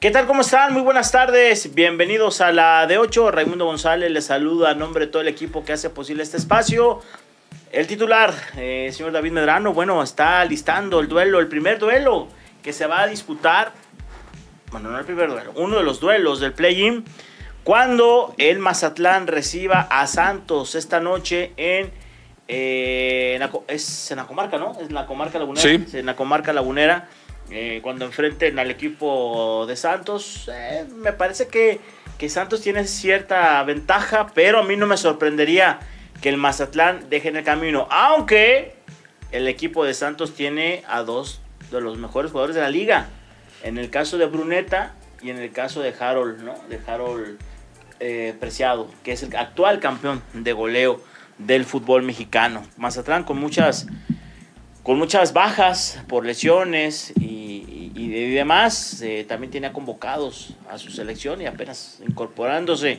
[0.00, 0.26] ¿Qué tal?
[0.26, 0.72] ¿Cómo están?
[0.72, 1.74] Muy buenas tardes.
[1.74, 3.32] Bienvenidos a la de 8.
[3.32, 7.02] Raimundo González les saluda a nombre de todo el equipo que hace posible este espacio.
[7.70, 12.28] El titular, eh, señor David Medrano, bueno, está listando el duelo, el primer duelo
[12.62, 13.74] que se va a disputar.
[14.70, 17.04] Bueno, no el primer duelo, uno de los duelos del play-in.
[17.62, 21.92] Cuando el Mazatlán reciba a Santos esta noche en,
[22.48, 24.72] eh, en la, es en la comarca, ¿no?
[24.80, 25.62] Es en la comarca lagunera.
[25.62, 25.98] Sí.
[25.98, 27.06] En la comarca lagunera.
[27.50, 31.80] Eh, cuando enfrenten al equipo de Santos, eh, me parece que,
[32.16, 35.80] que Santos tiene cierta ventaja, pero a mí no me sorprendería
[36.20, 38.74] que el Mazatlán deje en el camino, aunque
[39.32, 41.40] el equipo de Santos tiene a dos
[41.70, 43.08] de los mejores jugadores de la liga,
[43.62, 46.54] en el caso de Bruneta y en el caso de Harold, ¿no?
[46.68, 47.38] De Harold
[47.98, 51.02] eh, Preciado, que es el actual campeón de goleo
[51.38, 52.62] del fútbol mexicano.
[52.76, 53.86] Mazatlán con muchas
[54.90, 59.00] con muchas bajas por lesiones y, demás.
[59.02, 62.98] Eh, también tenía convocados a su selección y apenas incorporándose.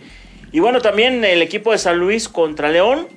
[0.54, 3.10] Y bueno, también el equipo de San Luis contra León.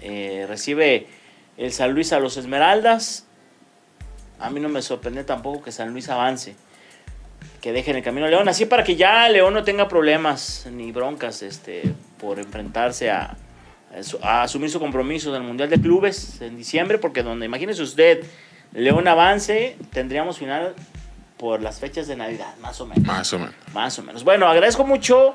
[0.00, 1.08] Eh, recibe
[1.56, 3.26] el San Luis a los Esmeraldas.
[4.38, 6.54] A mí no me sorprende tampoco que San Luis avance.
[7.60, 8.48] Que dejen el camino a León.
[8.48, 11.82] Así para que ya León no tenga problemas ni broncas este,
[12.20, 13.36] por enfrentarse a,
[14.22, 18.24] a asumir su compromiso del Mundial de Clubes en diciembre, porque donde imagínese usted,
[18.72, 20.74] León avance, tendríamos final
[21.38, 23.04] por las fechas de Navidad, más o menos.
[23.04, 23.54] Más o menos.
[23.72, 24.24] Más o menos.
[24.24, 25.34] Bueno, agradezco mucho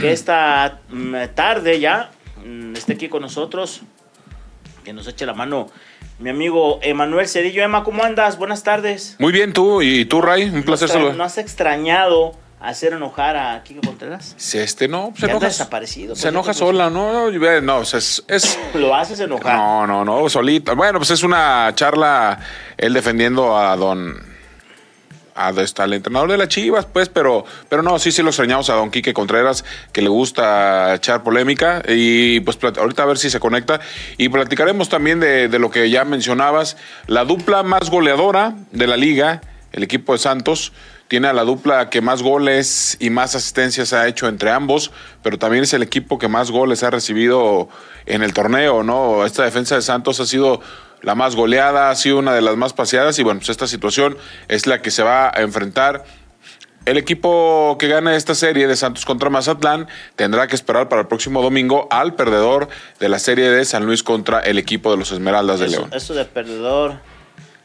[0.00, 2.10] que esta mm, tarde ya
[2.44, 3.82] mm, esté aquí con nosotros,
[4.84, 5.68] que nos eche la mano
[6.18, 7.62] mi amigo Emanuel Cedillo.
[7.62, 8.38] Emma, ¿cómo andas?
[8.38, 9.16] Buenas tardes.
[9.18, 10.44] Muy bien, tú y tú, Ray.
[10.44, 11.16] Un placer ¿No, saludar.
[11.16, 12.36] ¿No has extrañado
[12.68, 14.34] hacer enojar a Kiko Contreras?
[14.36, 15.46] Si este no, se enoja.
[15.46, 16.14] desaparecido.
[16.14, 17.12] Se pues, enoja pues, sola, ¿no?
[17.30, 19.54] No, no, o sea, es, es- Lo haces enojar.
[19.56, 20.74] No, no, no, solita.
[20.74, 22.38] Bueno, pues es una charla,
[22.76, 24.34] él defendiendo a don.
[25.36, 28.74] A, al entrenador de las Chivas, pues, pero, pero no, sí, sí lo extrañamos a
[28.74, 31.82] don Quique Contreras, que le gusta echar polémica.
[31.88, 33.80] Y pues ahorita a ver si se conecta.
[34.16, 36.76] Y platicaremos también de, de lo que ya mencionabas.
[37.08, 39.40] La dupla más goleadora de la liga,
[39.72, 40.72] el equipo de Santos,
[41.14, 44.90] tiene a la dupla que más goles y más asistencias ha hecho entre ambos,
[45.22, 47.68] pero también es el equipo que más goles ha recibido
[48.04, 49.24] en el torneo, ¿no?
[49.24, 50.60] Esta defensa de Santos ha sido
[51.02, 54.18] la más goleada, ha sido una de las más paseadas y bueno, pues esta situación
[54.48, 56.02] es la que se va a enfrentar.
[56.84, 59.86] El equipo que gane esta serie de Santos contra Mazatlán
[60.16, 64.02] tendrá que esperar para el próximo domingo al perdedor de la serie de San Luis
[64.02, 65.90] contra el equipo de los Esmeraldas de Eso, León.
[65.94, 66.94] eso de perdedor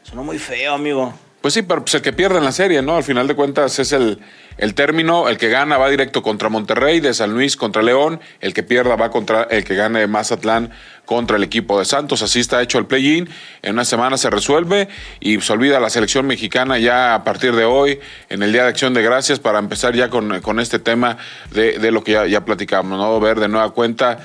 [0.04, 1.12] sonó muy feo, amigo.
[1.40, 2.96] Pues sí, pero pues el que pierde en la serie, ¿no?
[2.96, 4.20] Al final de cuentas es el,
[4.58, 8.52] el término, el que gana va directo contra Monterrey, de San Luis contra León, el
[8.52, 10.70] que pierda va contra el que gane Mazatlán
[11.06, 12.20] contra el equipo de Santos.
[12.20, 13.26] Así está hecho el play-in,
[13.62, 17.64] en una semana se resuelve y se olvida la selección mexicana ya a partir de
[17.64, 21.16] hoy, en el Día de Acción de Gracias, para empezar ya con, con este tema
[21.52, 23.18] de, de lo que ya, ya platicamos, ¿no?
[23.18, 24.18] Ver de nueva cuenta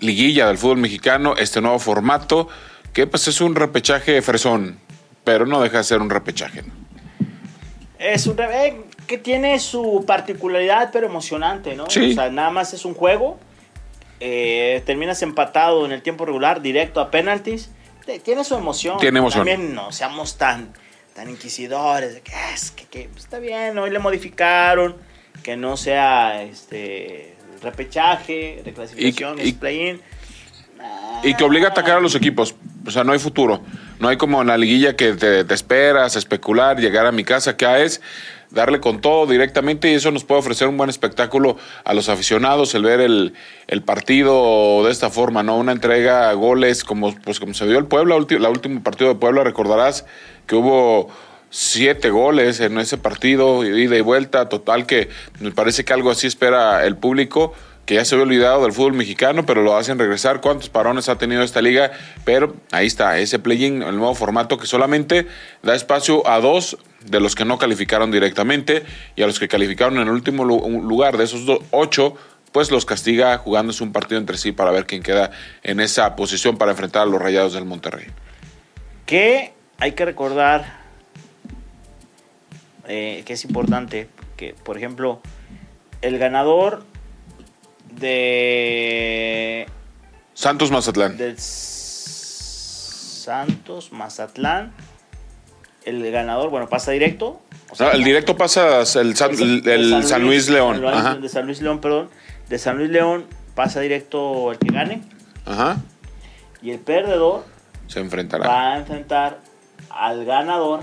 [0.00, 2.48] liguilla del fútbol mexicano, este nuevo formato,
[2.92, 4.78] que pues es un repechaje fresón,
[5.26, 6.62] pero no deja de ser un repechaje.
[6.62, 6.72] ¿no?
[7.98, 8.74] Es un revés
[9.08, 11.90] que tiene su particularidad, pero emocionante, ¿no?
[11.90, 12.12] Sí.
[12.12, 13.38] O sea, nada más es un juego.
[14.20, 17.70] eh, terminas empatado en el tiempo regular, directo a penaltis.
[18.06, 18.96] Te- Tiene su emoción.
[18.98, 19.46] Tiene emoción.
[19.46, 20.72] También no seamos tan,
[21.14, 22.14] tan inquisidores.
[22.14, 24.96] De que, "Ah, es que, que, pues, está bien, hoy le modificaron.
[25.42, 30.00] Que no sea este repechaje, reclasificación, play-in.
[31.22, 32.54] Y que obliga a atacar a los equipos.
[32.86, 33.60] O sea, no hay futuro.
[33.98, 37.84] No hay como en la liguilla que te, esperas, especular, llegar a mi casa, que
[37.84, 38.00] es
[38.50, 42.74] darle con todo directamente y eso nos puede ofrecer un buen espectáculo a los aficionados,
[42.74, 43.34] el ver el,
[43.66, 45.56] el partido de esta forma, ¿no?
[45.56, 49.16] Una entrega a goles como, pues, como se dio el Puebla, la último partido de
[49.16, 50.06] Puebla, recordarás
[50.46, 51.10] que hubo
[51.50, 55.08] siete goles en ese partido, ida y vuelta, total que
[55.40, 57.54] me parece que algo así espera el público
[57.86, 60.40] que ya se había olvidado del fútbol mexicano, pero lo hacen regresar.
[60.40, 61.92] ¿Cuántos parones ha tenido esta liga?
[62.24, 65.26] Pero ahí está, ese play-in, el nuevo formato que solamente
[65.62, 69.94] da espacio a dos de los que no calificaron directamente y a los que calificaron
[69.98, 72.16] en el último lu- lugar de esos do- ocho,
[72.50, 75.30] pues los castiga jugándose un partido entre sí para ver quién queda
[75.62, 78.06] en esa posición para enfrentar a los Rayados del Monterrey.
[79.04, 80.80] Que hay que recordar
[82.88, 85.20] eh, que es importante que, por ejemplo,
[86.02, 86.84] el ganador
[87.98, 89.66] de
[90.34, 91.16] Santos Mazatlán.
[91.16, 91.36] del
[93.26, 94.72] Santos Mazatlán,
[95.84, 97.40] el ganador, bueno, pasa directo.
[97.70, 100.84] o sea, No, el directo pasa el, San, el- el San Luis León.
[100.86, 101.14] Ajá.
[101.16, 102.08] De San Luis León, perdón.
[102.48, 105.02] De San Luis León pasa directo el que gane.
[105.44, 105.78] Ajá.
[106.62, 107.44] Y el perdedor
[107.88, 108.46] Se enfrentará.
[108.48, 109.40] va a enfrentar
[109.90, 110.82] al ganador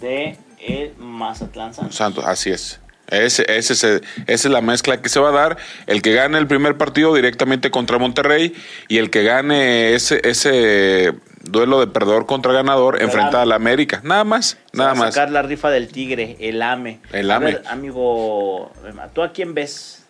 [0.00, 1.96] de el Mazatlán Santos.
[1.96, 2.78] Santos, así es.
[3.12, 5.56] Ese, ese, esa es la mezcla que se va a dar.
[5.86, 8.54] El que gane el primer partido directamente contra Monterrey
[8.88, 14.00] y el que gane ese, ese duelo de perdedor contra ganador enfrenta a la América.
[14.02, 15.14] Nada más, nada más.
[15.14, 17.00] sacar la rifa del tigre, el AME.
[17.12, 17.60] El AME.
[17.66, 18.72] amigo,
[19.12, 20.04] ¿tú a quién ves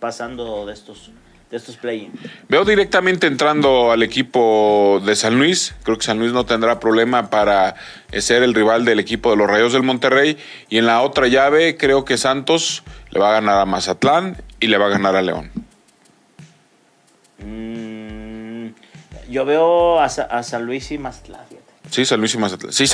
[0.00, 1.10] pasando de estos
[1.50, 2.10] de estos play
[2.48, 5.74] Veo directamente entrando al equipo de San Luis.
[5.82, 7.74] Creo que San Luis no tendrá problema para
[8.12, 10.36] ser el rival del equipo de los Rayos del Monterrey.
[10.68, 14.66] Y en la otra llave creo que Santos le va a ganar a Mazatlán y
[14.66, 15.50] le va a ganar a León.
[17.38, 18.68] Mm,
[19.30, 21.40] yo veo a, San Luis y Mazatlán.
[21.90, 22.72] Sí, San Luis y Mazatlán.
[22.72, 22.84] Sí,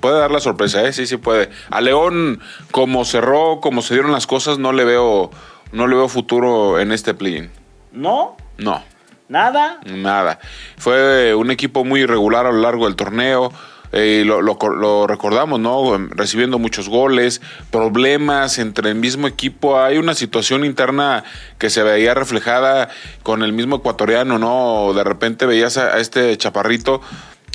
[0.00, 0.92] puede dar la sorpresa, ¿eh?
[0.92, 1.50] Sí, sí puede.
[1.70, 2.40] A León,
[2.70, 5.32] como cerró, como se dieron las cosas, no le veo,
[5.72, 7.50] no le veo futuro en este play
[7.94, 8.36] ¿No?
[8.58, 8.82] No.
[9.28, 9.80] ¿Nada?
[9.86, 10.38] Nada.
[10.76, 13.52] Fue un equipo muy irregular a lo largo del torneo.
[13.92, 15.96] Eh, lo, lo, recordamos, ¿no?
[16.10, 19.80] Recibiendo muchos goles, problemas entre el mismo equipo.
[19.80, 21.22] Hay una situación interna
[21.58, 22.88] que se veía reflejada
[23.22, 24.92] con el mismo ecuatoriano, ¿no?
[24.94, 27.00] De repente veías a este chaparrito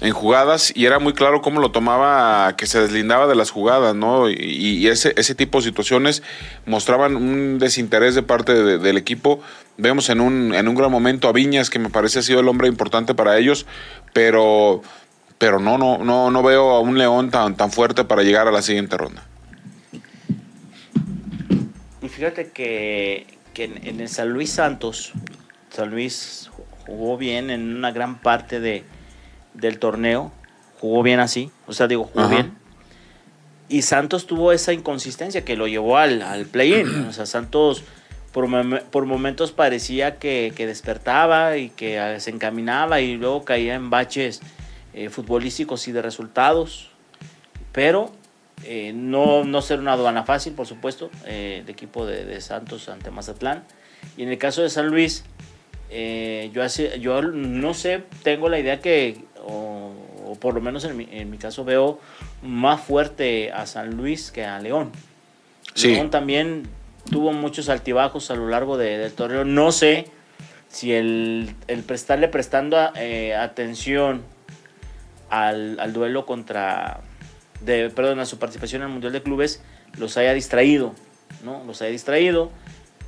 [0.02, 3.96] en jugadas y era muy claro cómo lo tomaba, que se deslindaba de las jugadas,
[3.96, 4.30] ¿no?
[4.30, 6.24] Y, ese, ese tipo de situaciones
[6.66, 9.42] mostraban un desinterés de parte del equipo.
[9.80, 12.48] Vemos en un, en un gran momento a Viñas, que me parece ha sido el
[12.48, 13.66] hombre importante para ellos,
[14.14, 14.82] pero,
[15.38, 18.52] pero no, no, no, no veo a un León tan, tan fuerte para llegar a
[18.52, 19.24] la siguiente ronda.
[22.02, 25.14] Y fíjate que, que en, en el San Luis Santos,
[25.70, 26.50] San Luis
[26.86, 28.84] jugó bien en una gran parte de
[29.54, 30.32] del torneo,
[30.80, 32.54] jugó bien así, o sea, digo, jugó bien.
[33.68, 37.06] Y Santos tuvo esa inconsistencia que lo llevó al, al play-in.
[37.06, 37.84] O sea, Santos
[38.32, 43.90] por, por momentos parecía que, despertaba y que ah, se encaminaba y luego caía en
[43.90, 44.42] baches
[44.94, 46.90] eh, futbolísticos y de resultados.
[47.72, 48.12] Pero
[48.64, 53.12] eh, no, no ser una aduana fácil, por supuesto, eh, el equipo de, Santos ante
[53.12, 53.64] Mazatlán.
[54.18, 55.24] Y en el caso de San Luis,
[55.90, 61.38] yo, hace, yo no sé, tengo la idea que o, por lo menos en mi,
[61.38, 62.00] caso veo
[62.42, 64.92] más fuerte a San Luis que a León.
[65.76, 66.68] León también
[67.10, 69.46] tuvo muchos altibajos a lo largo del torneo.
[69.46, 70.06] No sé
[70.70, 74.24] si el, el prestarle prestando eh, atención
[75.30, 77.02] al, duelo contra,
[77.62, 79.62] de, perdón, a su participación en el Mundial de Clubes
[79.98, 80.94] los haya distraído,
[81.44, 81.64] ¿no?
[81.66, 82.52] Los haya distraído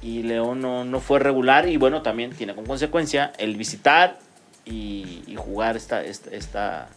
[0.01, 4.17] y León no, no fue regular y bueno, también tiene como consecuencia el visitar
[4.65, 6.89] y, jugar esta, esta,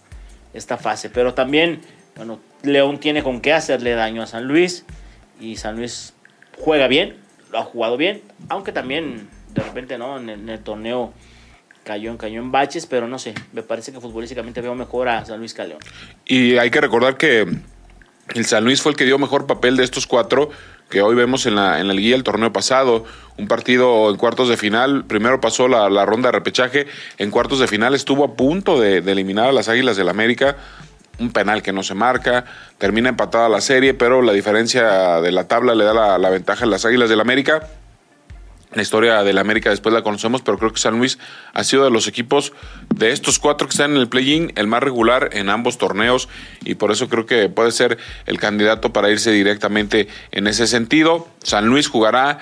[0.52, 1.10] esta, fase.
[1.10, 1.80] Pero también,
[2.16, 4.84] bueno, León tiene con qué hacerle daño a San Luis
[5.40, 6.13] y San Luis
[6.58, 7.16] juega bien,
[7.52, 11.12] lo ha jugado bien, aunque también de repente no en el, torneo
[11.84, 15.24] cayó en, cayó en baches, pero no sé, me parece que futbolísticamente veo mejor a
[15.24, 15.80] San Luis que a León.
[16.24, 17.46] Y hay que recordar que
[18.34, 20.50] el San Luis fue el que dio mejor papel de estos cuatro
[20.88, 23.04] que hoy vemos en la, en la del torneo pasado.
[23.36, 26.86] Un partido en cuartos de final, primero pasó la, ronda de repechaje,
[27.18, 30.56] en cuartos de final estuvo a punto de, eliminar a las Águilas del América,
[31.18, 32.44] un penal que no se marca,
[32.78, 36.64] termina empatada la serie, pero la diferencia de la tabla le da la, la ventaja
[36.64, 37.68] a las Águilas del América.
[38.74, 41.18] La historia del América después la conocemos, pero creo que San Luis
[41.52, 42.52] ha sido de los equipos
[42.92, 46.28] de estos cuatro que están en el play-in el más regular en ambos torneos
[46.64, 51.28] y por eso creo que puede ser el candidato para irse directamente en ese sentido.
[51.44, 52.40] San Luis jugará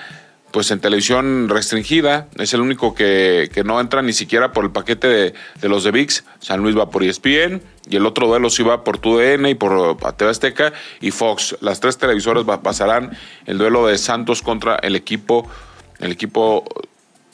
[0.53, 5.07] pues en televisión restringida, es el único que, no entra ni siquiera por el paquete
[5.07, 6.23] de, los de VIX.
[6.39, 9.97] San Luis va por ESPN y el otro duelo sí va por TUDN y por
[10.15, 11.57] TV Azteca y Fox.
[11.61, 13.17] Las tres televisoras pasarán
[13.47, 15.49] el duelo de Santos contra el equipo
[15.97, 16.63] el equipo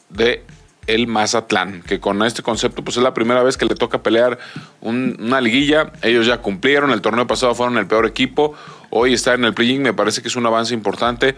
[0.10, 0.46] de
[0.88, 4.40] el Mazatlán, que con este concepto pues es la primera vez que le toca pelear
[4.80, 5.92] una liguilla.
[6.02, 8.54] Ellos ya cumplieron, el torneo pasado fueron el peor equipo,
[8.90, 11.36] hoy está en el play me parece que es un avance importante.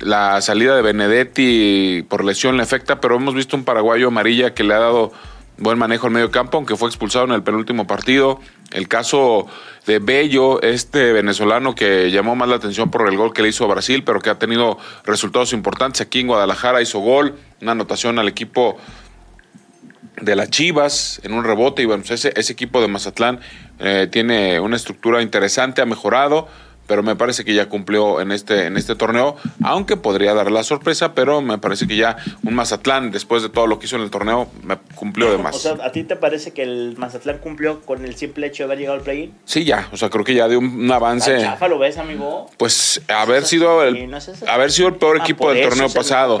[0.00, 4.64] La salida de Benedetti por lesión le afecta, pero hemos visto un paraguayo amarilla que
[4.64, 5.12] le ha dado
[5.56, 8.40] buen manejo al medio campo, aunque fue expulsado en el penúltimo partido.
[8.72, 9.46] El caso
[9.86, 13.64] de Bello, este venezolano que llamó más la atención por el gol que le hizo
[13.64, 18.18] a Brasil, pero que ha tenido resultados importantes aquí en Guadalajara, hizo gol, una anotación
[18.18, 18.78] al equipo
[20.20, 23.40] de las Chivas en un rebote y bueno, pues ese, equipo de Mazatlán
[23.78, 26.48] eh, tiene una estructura interesante, ha mejorado,
[26.86, 30.62] pero me parece que ya cumplió en este, en este torneo, aunque podría dar la
[30.64, 34.02] sorpresa, pero me parece que ya un Mazatlán, después de todo lo que hizo en
[34.02, 35.56] el torneo, me cumplió de más.
[35.56, 38.64] O sea, ¿a ti te parece que el Mazatlán cumplió con el simple hecho de
[38.64, 39.34] haber llegado al play-in?
[39.44, 41.40] Sí, ya, o sea, creo que ya dio un, avance.
[41.40, 42.50] chafa lo ves, amigo?
[42.56, 44.14] Pues haber sido el,
[44.48, 46.38] haber sido el peor equipo del torneo pasado.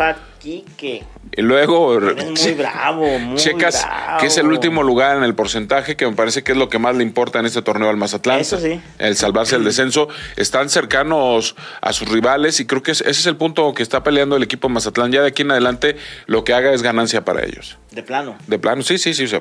[1.36, 4.20] Y luego Eres muy bravo, muy checas bravo.
[4.20, 6.78] que es el último lugar en el porcentaje, que me parece que es lo que
[6.78, 8.40] más le importa en este torneo al Mazatlán.
[8.40, 8.80] Eso sí.
[8.98, 10.08] El salvarse del descenso.
[10.36, 14.02] Están cercanos a sus rivales y creo que es- ese es el punto que está
[14.04, 15.10] peleando el equipo Mazatlán.
[15.12, 17.78] Ya de aquí en adelante lo que haga es ganancia para ellos.
[17.90, 18.36] De plano.
[18.46, 19.24] De plano, sí, sí, sí.
[19.24, 19.40] O sea,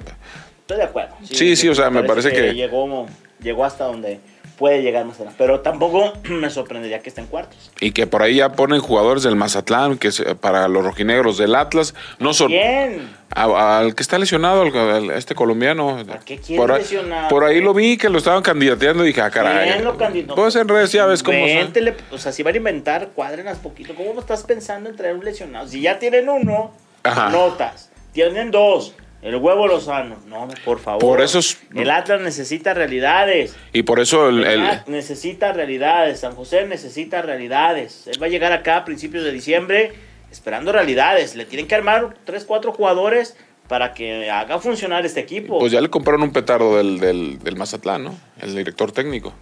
[0.62, 1.16] Estoy de acuerdo.
[1.30, 3.06] Sí, sí, o sea, me parece que- Llegó,
[3.42, 4.20] llegó hasta donde
[4.58, 5.36] puede llegar más adelante.
[5.38, 7.72] Pero tampoco me sorprendería que esté en cuartos.
[7.80, 11.38] y que por ahí ya ponen jugadores del Mazatlán, que es eh, para los rojinegros
[11.38, 11.94] del Atlas.
[12.20, 12.50] No son.
[12.50, 13.10] ¿Quién?
[13.36, 15.98] A- Al que está lesionado, al- al- este colombiano.
[15.98, 17.28] ¿A qué quiere por, ahí, lesionar?
[17.30, 19.72] por ahí lo vi que lo estaban candidateando y dije, ah, caray.
[19.72, 20.36] ¿Quién lo candidató?
[20.36, 21.48] Pues en redes ya ves cómo son.
[21.48, 23.96] Véntele, o sea, si van a inventar, cuádrenas poquito.
[23.96, 25.68] ¿Cómo estás pensando en traer un lesionado?
[25.68, 26.72] Si ya tienen uno,
[27.04, 27.30] Ajá.
[27.30, 27.90] notas.
[28.12, 28.94] Tienen dos.
[29.24, 30.18] El huevo Lozano.
[30.28, 31.02] No, por favor.
[31.02, 33.56] Por eso es- El Atlas necesita realidades.
[33.72, 36.20] Y por eso el, el- necesita realidades.
[36.20, 38.08] San José necesita realidades.
[38.08, 39.94] Él va a llegar acá a principios de diciembre
[40.32, 41.36] esperando realidades.
[41.36, 43.38] Le tienen que armar tres, cuatro jugadores
[43.70, 45.58] para que haga funcionar este equipo.
[45.60, 48.16] pues ya le compraron un petardo del, del, del Mazatlán, ¿no?
[48.42, 49.34] El director técnico.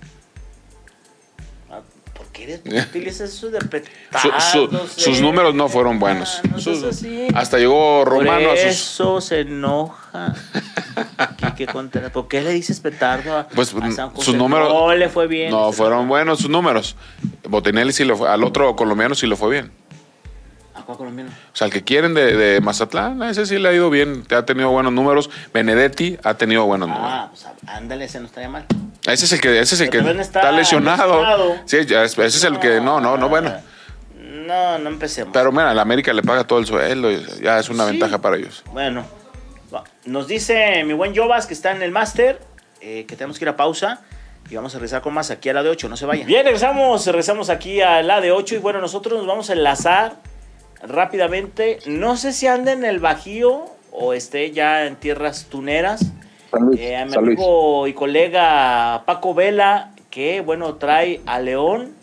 [2.41, 4.43] ¿Por qué eres- por qué utilizas eso de Su- petardos?
[4.51, 5.21] su- sus eh?
[5.21, 6.39] números no fueron buenos.
[6.43, 7.27] Ah, no Sus- así.
[7.33, 8.65] hasta llegó Romano Por a sus.
[8.71, 10.33] eso se enoja.
[11.37, 12.11] Quique Contreras.
[12.11, 14.25] ¿Por qué le dices petardo a, Pues, a San José?
[14.25, 15.51] sus números- No le fue bien.
[15.51, 16.95] No, fueron buenos sus números.
[17.47, 18.29] Botinelli sí lo fue.
[18.29, 19.71] Al otro colombiano sí lo fue bien.
[20.91, 21.31] ¿A cuál colombiano?
[21.31, 24.23] O sea, el que quieren de, de Mazatlán, a ese sí le ha ido bien.
[24.35, 25.29] Ha tenido buenos números.
[25.53, 27.09] Benedetti ha tenido buenos números.
[27.11, 28.65] Ah, pues ándale, ese no estaría mal.
[29.05, 31.21] Ese es el que, ese es el Pero que está, está lesionado.
[31.21, 31.55] lesionado.
[31.65, 32.79] Sí, ese es el que.
[32.81, 33.53] No, no, no, bueno.
[34.19, 35.31] No, no empecemos.
[35.33, 37.11] Pero mira, la América le paga todo el sueldo.
[37.11, 37.91] y Ya es una Sí.
[37.91, 38.63] ventaja para ellos.
[38.71, 39.05] Bueno,
[40.05, 42.39] nos dice mi buen Jovas que está en el máster,
[42.81, 44.01] eh, que tenemos que ir a pausa.
[44.49, 46.27] Y vamos a regresar con más aquí a la de 8, no se vayan.
[46.27, 50.15] Bien, regresamos, regresamos aquí a la de 8 y bueno, nosotros nos vamos a enlazar
[50.83, 51.79] rápidamente.
[51.85, 56.11] No sé si anda en el Bajío o esté ya en tierras tuneras.
[56.59, 61.93] Luis, Eh, a mi amigo y colega Paco Vela, que bueno, trae a León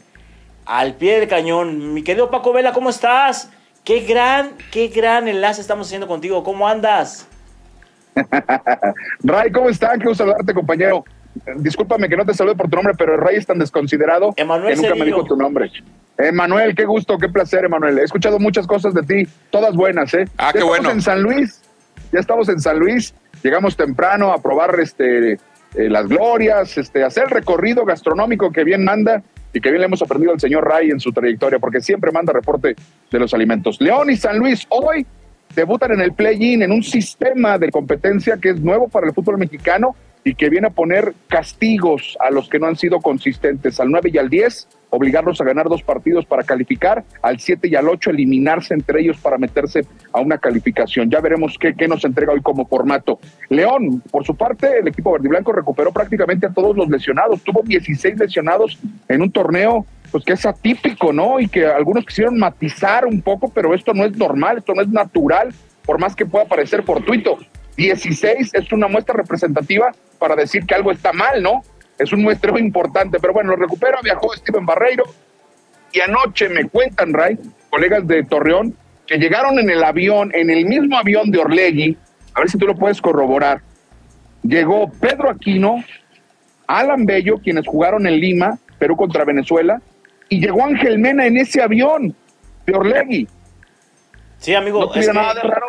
[0.65, 1.93] al pie del cañón.
[1.93, 3.51] Mi querido Paco Vela, ¿cómo estás?
[3.85, 6.43] Qué gran, qué gran enlace estamos haciendo contigo.
[6.45, 7.27] ¿Cómo andas?
[9.23, 9.97] Ray, ¿cómo está?
[9.99, 11.05] Qué gusto saludarte, compañero.
[11.57, 14.75] Discúlpame que no te salude por tu nombre, pero el Ray es tan desconsiderado Emanuel
[14.75, 15.71] que nunca me dijo tu nombre.
[16.16, 17.99] Emanuel, qué gusto, qué placer, Emanuel.
[17.99, 20.25] He escuchado muchas cosas de ti, todas buenas, ¿eh?
[20.37, 20.90] Ah, Ya qué estamos bueno.
[20.90, 21.62] en San Luis,
[22.12, 25.38] ya estamos en San Luis, llegamos temprano a probar este, eh,
[25.88, 30.02] las glorias, este, hacer el recorrido gastronómico que bien manda y que bien le hemos
[30.02, 32.75] aprendido al señor Ray en su trayectoria, porque siempre manda reporte
[33.11, 33.80] de los alimentos.
[33.80, 35.07] León y San Luis hoy
[35.54, 39.38] debutan en el play-in en un sistema de competencia que es nuevo para el fútbol
[39.38, 39.95] mexicano
[40.29, 44.11] y que viene a poner castigos a los que no han sido consistentes, al 9
[44.13, 48.11] y al 10, obligarlos a ganar dos partidos para calificar, al 7 y al 8
[48.11, 51.09] eliminarse entre ellos para meterse a una calificación.
[51.11, 53.19] Ya veremos qué, qué nos entrega hoy como formato.
[53.49, 57.43] León, por su parte, el equipo verde y blanco recuperó prácticamente a todos los lesionados,
[57.43, 61.41] tuvo 16 lesionados en un torneo pues que es atípico, ¿no?
[61.41, 64.89] Y que algunos quisieron matizar un poco, pero esto no es normal, esto no es
[64.89, 65.55] natural,
[65.85, 67.39] por más que pueda parecer fortuito.
[67.79, 71.63] 16 es una muestra representativa para decir que algo está mal, ¿no?
[71.97, 75.05] Es un muestreo importante, pero bueno, lo recupera, viajó Steven Barreiro
[75.93, 77.39] y anoche me cuentan, Ray,
[77.71, 81.97] colegas de Torreón, que llegaron en el avión, en el mismo avión de Orlegui,
[82.35, 83.63] a ver si tú lo puedes corroborar.
[84.43, 85.85] Llegó Pedro Aquino,
[86.67, 89.81] Alan Bello, quienes jugaron en Lima, Perú contra Venezuela,
[90.29, 92.13] y llegó Ángel Mena en ese avión
[92.67, 93.29] de Orlegui.
[94.39, 94.93] Sí, amigo.
[94.95, 95.69] ¿No nada de raro?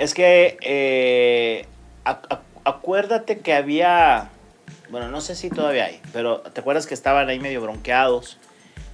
[0.00, 1.66] Es que eh,
[2.06, 4.30] ac- ac- acuérdate que había,
[4.88, 8.38] bueno, no sé si todavía hay, pero te acuerdas que estaban ahí medio bronqueados.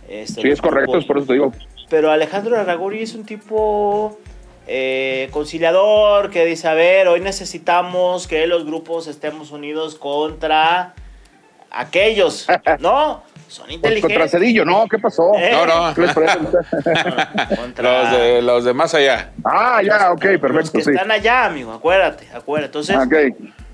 [0.09, 1.53] Este, Sí, es correcto, es por eso te digo.
[1.89, 4.19] Pero Alejandro Aragori es un tipo
[4.67, 10.93] eh, conciliador que dice, a ver, hoy necesitamos que los grupos estemos unidos contra
[11.71, 12.49] aquellos,
[12.81, 13.23] ¿no?
[13.49, 14.19] Son Pues inteligentes.
[14.19, 15.33] contra Cedillo, ¿no, ¿qué pasó?
[15.37, 15.51] Eh.
[15.53, 15.95] No, no.
[15.95, 16.39] ¿Qué les parece?
[17.57, 19.31] Contra Los de, los de más allá.
[19.45, 20.91] ah, ya, ok, los que perfecto, sí.
[20.91, 22.67] están allá, amigo, acuérdate, acuérdate.
[22.67, 23.15] Entonces, Ok.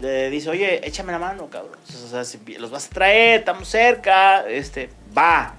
[0.01, 1.77] le dice, oye, échame la mano, cabrón.
[1.89, 5.55] O sea, si los vas a traer, estamos cerca, este, va.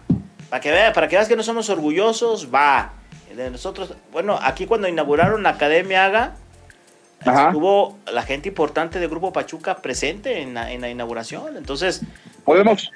[0.49, 2.93] Para que, vea, para que veas que no somos orgullosos, va.
[3.35, 6.35] De nosotros, bueno, aquí cuando inauguraron la Academia Haga,
[7.25, 11.57] estuvo la gente importante del Grupo Pachuca presente en la, en la inauguración.
[11.57, 12.01] Entonces,
[12.45, 12.91] Podemos,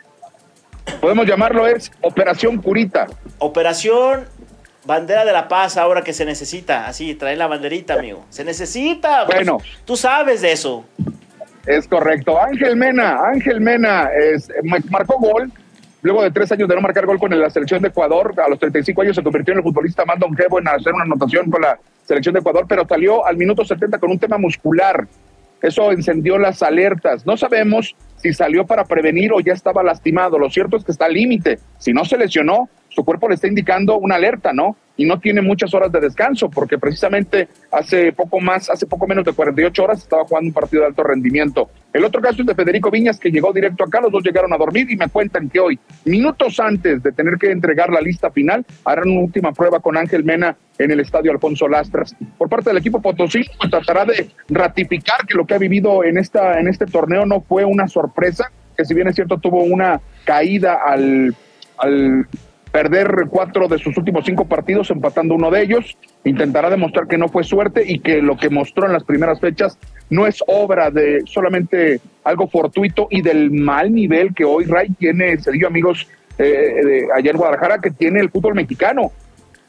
[1.01, 3.07] podemos llamarlo es Operación Curita.
[3.39, 4.25] Operación
[4.85, 6.87] Bandera de la Paz ahora que se necesita.
[6.87, 8.25] Así, trae la banderita, amigo.
[8.29, 9.25] Se necesita.
[9.25, 9.57] pues, Bueno.
[9.85, 10.85] Tú sabes de eso.
[11.65, 12.41] Es correcto.
[12.41, 14.49] Ángel Mena, Ángel Mena es,
[14.89, 15.51] marcó gol.
[16.01, 18.59] Luego de tres años de no marcar gol con la selección de Ecuador, a los
[18.59, 21.77] 35 años se convirtió en el futbolista más longevo en hacer una anotación con la
[22.05, 25.05] selección de Ecuador, pero salió al minuto 70 con un tema muscular.
[25.61, 27.25] Eso encendió las alertas.
[27.25, 30.37] No sabemos si salió para prevenir o ya estaba lastimado.
[30.37, 31.59] Lo cierto es que está al límite.
[31.77, 34.75] Si no se lesionó, su cuerpo le está indicando una alerta, ¿no?
[34.97, 39.23] Y no tiene muchas horas de descanso, porque precisamente hace poco más, hace poco menos
[39.23, 41.69] de 48 horas estaba jugando un partido de alto rendimiento.
[41.93, 44.57] El otro caso es de Federico Viñas, que llegó directo acá, los dos llegaron a
[44.57, 48.65] dormir y me cuentan que hoy, minutos antes de tener que entregar la lista final,
[48.83, 52.15] harán una última prueba con Ángel Mena en el estadio Alfonso Lastras.
[52.37, 56.17] Por parte del equipo Potosí, pues, tratará de ratificar que lo que ha vivido en,
[56.17, 59.99] esta, en este torneo no fue una sorpresa, que si bien es cierto tuvo una
[60.23, 61.35] caída al,
[61.77, 62.27] al
[62.71, 65.97] perder cuatro de sus últimos cinco partidos, empatando uno de ellos.
[66.23, 69.77] Intentará demostrar que no fue suerte y que lo que mostró en las primeras fechas
[70.09, 75.37] no es obra de solamente algo fortuito y del mal nivel que hoy Ray tiene,
[75.39, 76.07] se dio amigos
[76.37, 79.11] eh, de ayer Guadalajara, que tiene el fútbol mexicano.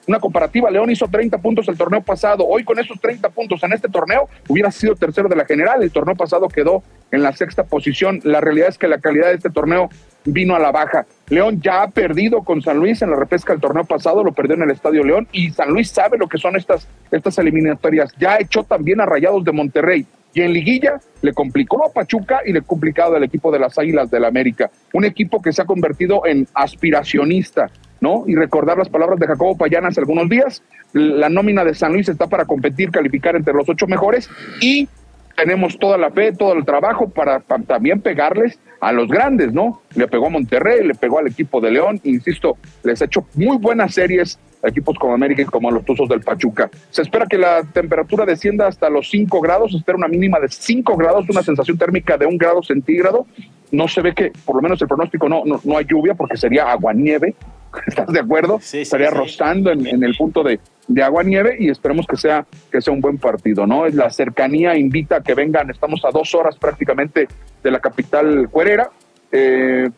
[0.07, 2.47] Una comparativa, León hizo 30 puntos el torneo pasado.
[2.47, 5.83] Hoy con esos 30 puntos en este torneo hubiera sido tercero de la general.
[5.83, 8.21] El torneo pasado quedó en la sexta posición.
[8.25, 9.90] La realidad es que la calidad de este torneo
[10.32, 11.06] vino a la baja.
[11.28, 14.54] León ya ha perdido con San Luis en la repesca del torneo pasado, lo perdió
[14.56, 18.12] en el Estadio León y San Luis sabe lo que son estas, estas eliminatorias.
[18.18, 20.06] Ya echó también a Rayados de Monterrey.
[20.35, 24.11] Y en liguilla le complicó a Pachuca y le complicado al equipo de las Águilas
[24.11, 24.70] del la América.
[24.92, 27.70] Un equipo que se ha convertido en aspiracionista,
[28.00, 28.25] ¿no?
[28.26, 32.08] Y recordar las palabras de Jacobo Payana hace algunos días, la nómina de San Luis
[32.08, 34.28] está para competir, calificar entre los ocho mejores
[34.61, 34.88] y
[35.37, 39.82] tenemos toda la fe, todo el trabajo para, también pegarles a los grandes, ¿no?
[39.94, 43.56] Le pegó a Monterrey, le pegó al equipo de León, insisto, les ha hecho muy
[43.58, 46.70] buenas series a equipos como América y como a los Tuzos del Pachuca.
[46.90, 50.49] Se espera que la temperatura descienda hasta los 5 grados, se espera una mínima de
[50.49, 53.26] 5 grados, una sensación térmica de un grado centígrado.
[53.70, 56.70] No se ve que, por lo menos el pronóstico, no, no, hay lluvia porque sería
[56.70, 57.35] agua-nieve.
[57.87, 58.58] ¿Estás de acuerdo?
[58.62, 60.58] Sí, Estaría rozando en, en el punto de,
[60.88, 63.87] de agua nieve y esperemos que sea que sea un buen partido, ¿no?
[63.88, 67.28] La cercanía invita a que vengan, estamos a dos horas prácticamente
[67.62, 68.90] de la capital cuerera.
[69.30, 69.90] Eh,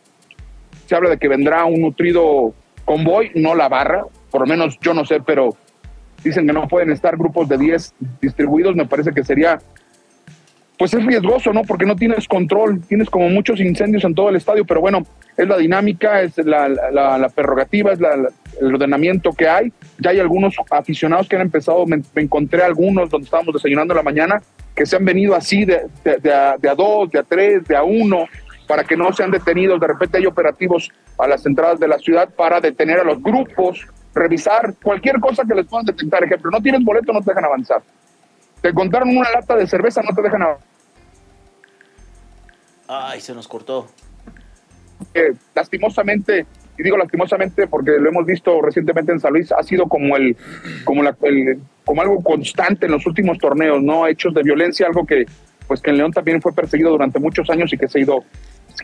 [0.87, 2.53] se habla de que vendrá un nutrido
[2.85, 5.55] convoy, no la barra, por lo menos yo no sé, pero
[6.25, 9.61] dicen que no pueden estar grupos de 10 distribuidos, me parece que sería
[10.81, 11.61] pues es riesgoso, ¿no?
[11.65, 15.03] Porque no tienes control, tienes como muchos incendios en todo el estadio, pero bueno,
[15.37, 17.99] es la dinámica, es la, la, prerrogativa, es
[18.59, 19.75] el ordenamiento que hay.
[19.99, 24.03] Ya hay algunos aficionados que han empezado, me, encontré algunos donde estábamos desayunando en la
[24.03, 24.43] mañana,
[24.75, 27.77] que se han venido así de, de, a, de a dos, de a tres, de
[27.77, 28.25] a uno,
[28.67, 29.79] para que no sean detenidos.
[29.81, 33.87] De repente hay operativos a las entradas de la ciudad para detener a los grupos,
[34.15, 36.25] revisar cualquier cosa que les puedan detectar.
[36.25, 37.83] Ejemplo, no tienes boleto, no te dejan avanzar.
[38.63, 40.70] Te encontraron una lata de cerveza, no te dejan avanzar
[42.93, 43.87] Ay, se nos cortó.
[45.55, 46.45] lastimosamente,
[46.77, 50.37] y digo lastimosamente porque lo hemos visto recientemente en San Luis, ha sido como el,
[50.85, 51.17] como la,
[51.85, 54.09] como algo constante en los últimos torneos, ¿no?
[54.09, 55.25] Hechos de violencia, algo que,
[55.69, 58.25] pues que en León también fue perseguido durante muchos años y que se ha ido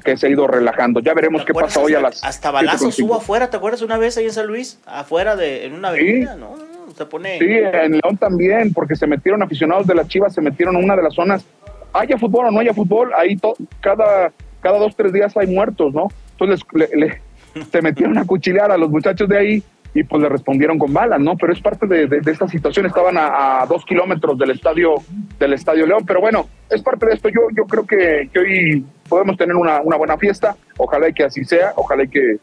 [0.04, 1.00] que se ha ido relajando.
[1.00, 4.16] Ya veremos qué pasa hoy a las hasta balazos hubo afuera, ¿te acuerdas una vez
[4.18, 4.78] ahí en San Luis?
[4.86, 6.40] Afuera de en una avenida, sí.
[6.40, 6.54] ¿no?
[6.96, 10.76] Se pone Sí, en León también, porque se metieron aficionados de las Chivas, se metieron
[10.76, 11.44] en una de las zonas
[11.92, 13.38] haya fútbol o no haya fútbol, ahí
[13.80, 16.08] cada, cada dos, tres días hay muertos, ¿no?
[16.32, 17.20] Entonces le,
[17.70, 19.62] se metieron a cuchillar a los muchachos de ahí
[19.94, 21.36] y pues le respondieron con balas, ¿no?
[21.36, 24.96] Pero es parte de, esta situación, estaban a, dos kilómetros del estadio,
[25.38, 27.30] del estadio León, pero bueno, es parte de esto.
[27.30, 31.72] Yo, yo creo que, hoy podemos tener una, buena fiesta, ojalá y que así sea,
[31.76, 32.36] ojalá y que,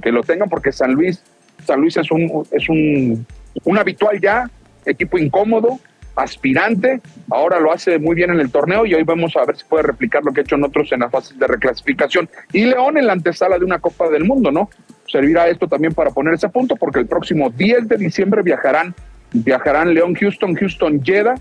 [0.00, 1.22] que, lo tengan, porque San Luis,
[1.66, 3.26] San Luis es un, es un,
[3.64, 4.48] un habitual ya,
[4.86, 5.78] equipo incómodo,
[6.16, 7.00] aspirante,
[7.30, 9.82] ahora lo hace muy bien en el torneo y hoy vamos a ver si puede
[9.82, 12.28] replicar lo que ha hecho en otros en las fases de reclasificación.
[12.52, 14.70] Y León en la antesala de una Copa del Mundo, ¿no?
[15.06, 18.94] Servirá esto también para poner ese punto porque el próximo 10 de diciembre viajarán,
[19.32, 21.34] viajarán León, Houston, Houston, Jeddah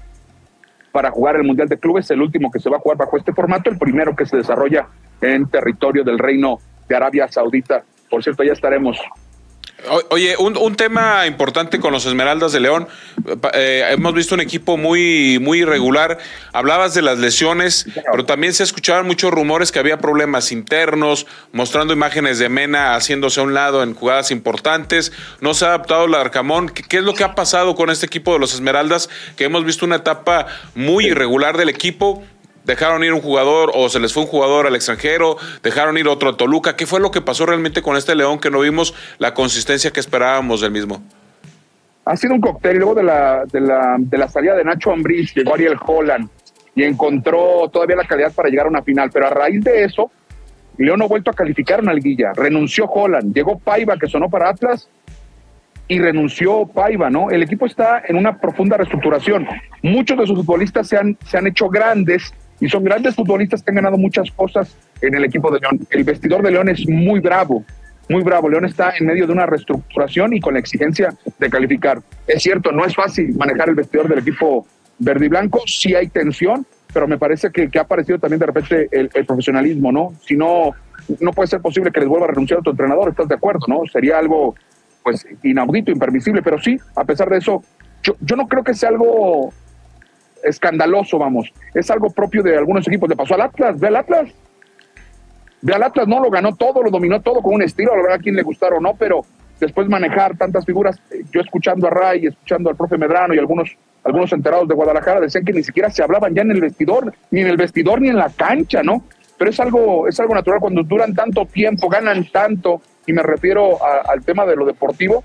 [0.91, 3.33] para jugar el Mundial de Clubes, el último que se va a jugar bajo este
[3.33, 4.87] formato, el primero que se desarrolla
[5.21, 7.83] en territorio del Reino de Arabia Saudita.
[8.09, 8.99] Por cierto, ya estaremos
[10.09, 12.87] Oye, un, tema importante con los Esmeraldas de León.
[13.53, 16.19] Eh, hemos visto un equipo muy, muy irregular.
[16.53, 21.93] Hablabas de las lesiones, pero también se escuchaban muchos rumores que había problemas internos, mostrando
[21.93, 25.11] imágenes de Mena haciéndose a un lado en jugadas importantes.
[25.41, 26.69] No se ha adaptado el Arcamón.
[26.69, 29.09] ¿Qué, es lo que ha pasado con este equipo de los Esmeraldas?
[29.35, 32.23] Que hemos visto una etapa muy irregular del equipo
[32.65, 36.35] dejaron ir un jugador o se les fue un jugador al extranjero, dejaron ir otro
[36.35, 36.75] Toluca.
[36.75, 39.99] ¿Qué fue lo que pasó realmente con este León que no vimos la consistencia que
[39.99, 41.01] esperábamos del mismo?
[42.05, 42.77] Ha sido un cóctel.
[42.77, 46.29] Luego de la, de la, de la salida de Nacho Ambriz, llegó Ariel Holland
[46.75, 49.09] y encontró todavía la calidad para llegar a una final.
[49.11, 50.11] Pero a raíz de eso,
[50.77, 52.33] León no ha vuelto a calificar una liguilla.
[52.33, 54.89] Renunció Holland, llegó Paiva, que sonó para Atlas,
[55.87, 57.29] y renunció Paiva, ¿no?
[57.29, 59.47] El equipo está en una profunda reestructuración.
[59.81, 63.71] Muchos de sus futbolistas se han, se han hecho grandes y son grandes futbolistas que
[63.71, 65.87] han ganado muchas cosas en el equipo de León.
[65.89, 67.63] El vestidor de León es muy bravo,
[68.09, 68.49] muy bravo.
[68.49, 72.01] León está en medio de una reestructuración y con la exigencia de calificar.
[72.27, 74.65] Es cierto, no es fácil manejar el vestidor del equipo
[74.99, 78.87] verde y blanco, sí hay tensión, pero me parece que, ha aparecido también de repente
[78.91, 80.13] el, profesionalismo, ¿no?
[80.25, 80.71] Si no,
[81.19, 83.61] no puede ser posible que les vuelva a renunciar a tu entrenador, ¿estás de acuerdo,
[83.67, 83.81] no?
[83.91, 84.55] Sería algo,
[85.01, 87.63] pues, inaudito, impermisible, pero sí, a pesar de eso,
[88.03, 89.51] yo no creo que sea algo
[90.43, 91.51] escandaloso, vamos.
[91.73, 93.09] Es algo propio de algunos equipos.
[93.09, 94.29] Le pasó al Atlas, ve al Atlas.
[95.61, 98.01] Ve al Atlas, no, lo ganó todo, lo dominó todo con un estilo, a la
[98.01, 99.21] verdad a quien le gustaron o no, pero
[99.59, 100.99] después manejar tantas figuras,
[101.31, 103.71] yo escuchando a Ray, escuchando al profe Medrano y algunos,
[104.03, 107.41] algunos enterados de Guadalajara decían que ni siquiera se hablaban ya en el vestidor, ni
[107.41, 109.05] en el vestidor ni en la cancha, ¿no?
[109.37, 113.81] Pero es algo, es algo natural cuando duran tanto tiempo, ganan tanto, y me refiero
[113.81, 115.23] a, al tema de lo deportivo,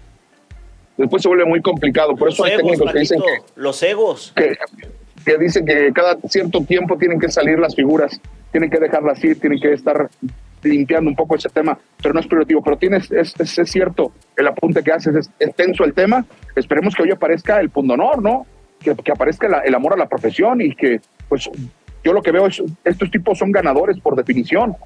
[0.96, 2.14] después se vuelve muy complicado.
[2.14, 4.32] Por eso hay técnicos que dicen que, los egos.
[4.36, 4.56] que,
[5.28, 8.18] que dicen que cada cierto tiempo tienen que salir las figuras,
[8.50, 10.08] tienen que dejarlas ir, tienen que estar
[10.62, 12.62] limpiando un poco ese tema, pero no es prioritivo.
[12.62, 16.24] Pero tienes, es, es, es cierto, el apunte que haces es, es, tenso el tema.
[16.56, 18.46] Esperemos que hoy aparezca el pundonor, ¿no?
[18.80, 21.50] Que, que aparezca la, el amor a la profesión y que, pues,
[22.02, 24.76] yo lo que veo es, estos tipos son ganadores por definición.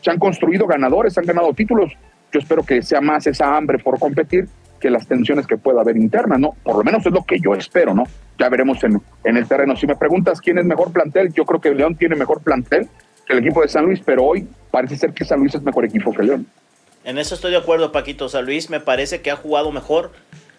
[0.00, 1.92] Se han construido ganadores, han ganado títulos.
[2.32, 4.48] Yo espero que sea más esa hambre por competir
[4.82, 6.56] que las tensiones que pueda haber internas, ¿no?
[6.64, 8.02] Por lo menos es lo que yo espero, ¿no?
[8.36, 9.76] Ya veremos en, en el terreno.
[9.76, 12.88] Si me preguntas quién es mejor plantel, yo creo que León tiene mejor plantel
[13.24, 15.84] que el equipo de San Luis, pero hoy parece ser que San Luis es mejor
[15.84, 16.46] equipo que León.
[17.04, 18.28] En eso estoy de acuerdo, Paquito.
[18.28, 20.10] San Luis me parece que ha jugado mejor,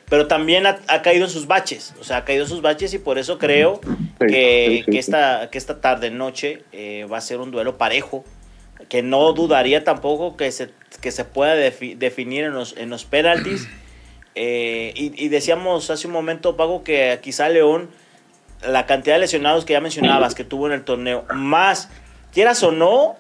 [0.10, 1.94] pero también ha, ha caído en sus baches.
[2.00, 4.92] O sea, ha caído en sus baches y por eso creo Sí, que, sí, sí,
[4.92, 8.24] que, esta, que esta tarde, noche, eh, va a ser un duelo parejo.
[8.88, 10.70] Que no dudaría tampoco que se,
[11.02, 13.68] que se pueda defi definir en los, en los penaltis.
[14.36, 17.90] Eh, y, decíamos hace un momento, Pago, que quizá León,
[18.66, 21.90] la cantidad de lesionados que ya mencionabas que tuvo en el torneo, más,
[22.34, 23.16] quieras o no,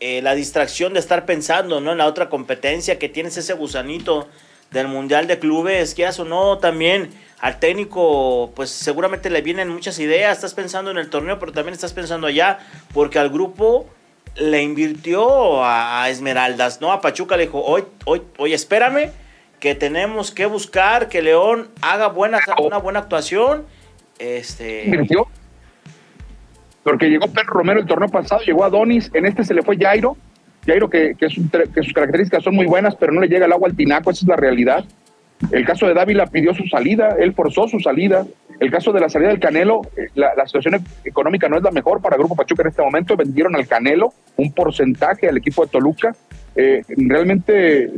[0.00, 1.92] eh, la distracción de estar pensando ¿no?
[1.92, 4.28] en la otra competencia, que tienes ese gusanito
[4.70, 9.98] del Mundial de Clubes, quieras o no, también al técnico, pues seguramente le vienen muchas
[9.98, 12.58] ideas, estás pensando en el torneo, pero también estás pensando allá,
[12.92, 13.86] porque al grupo
[14.34, 16.92] le invirtió a Esmeraldas, ¿no?
[16.92, 19.10] A Pachuca le dijo, hoy, hoy, hoy espérame,
[19.60, 23.64] que tenemos que buscar que León haga buena, una buena actuación.
[24.18, 25.06] Este...
[26.82, 29.76] Porque llegó Pedro Romero el torneo pasado, llegó a Donis, en este se le fue
[29.76, 30.16] Jairo,
[30.64, 33.52] Jairo que, que, su, que, sus características son muy buenas, pero no le llega el
[33.52, 34.84] agua al tinaco, esa es la realidad.
[35.52, 38.26] El caso de Dávila pidió su salida, él forzó su salida.
[38.58, 39.82] El caso de la salida del Canelo,
[40.14, 43.16] la, la, situación económica no es la mejor para Grupo Pachuca en este momento.
[43.16, 46.16] Vendieron al Canelo un porcentaje al equipo de Toluca.
[46.56, 47.88] Eh, realmente,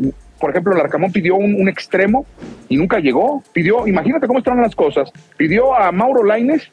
[0.40, 2.26] por ejemplo, el Arcamón pidió un, un, extremo
[2.68, 3.42] y nunca llegó.
[3.52, 5.10] Pidió, imagínate cómo están las cosas.
[5.36, 6.70] Pidió a Mauro Laines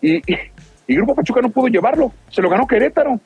[0.00, 0.38] y, y,
[0.86, 2.12] y Grupo Pachuca no pudo llevarlo.
[2.30, 3.20] Se lo ganó Querétaro.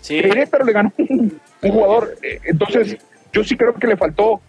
[0.00, 0.20] Sí.
[0.20, 2.16] Querétaro le ganó un, un jugador.
[2.22, 2.96] Eh, entonces,
[3.32, 4.40] yo sí creo que le faltó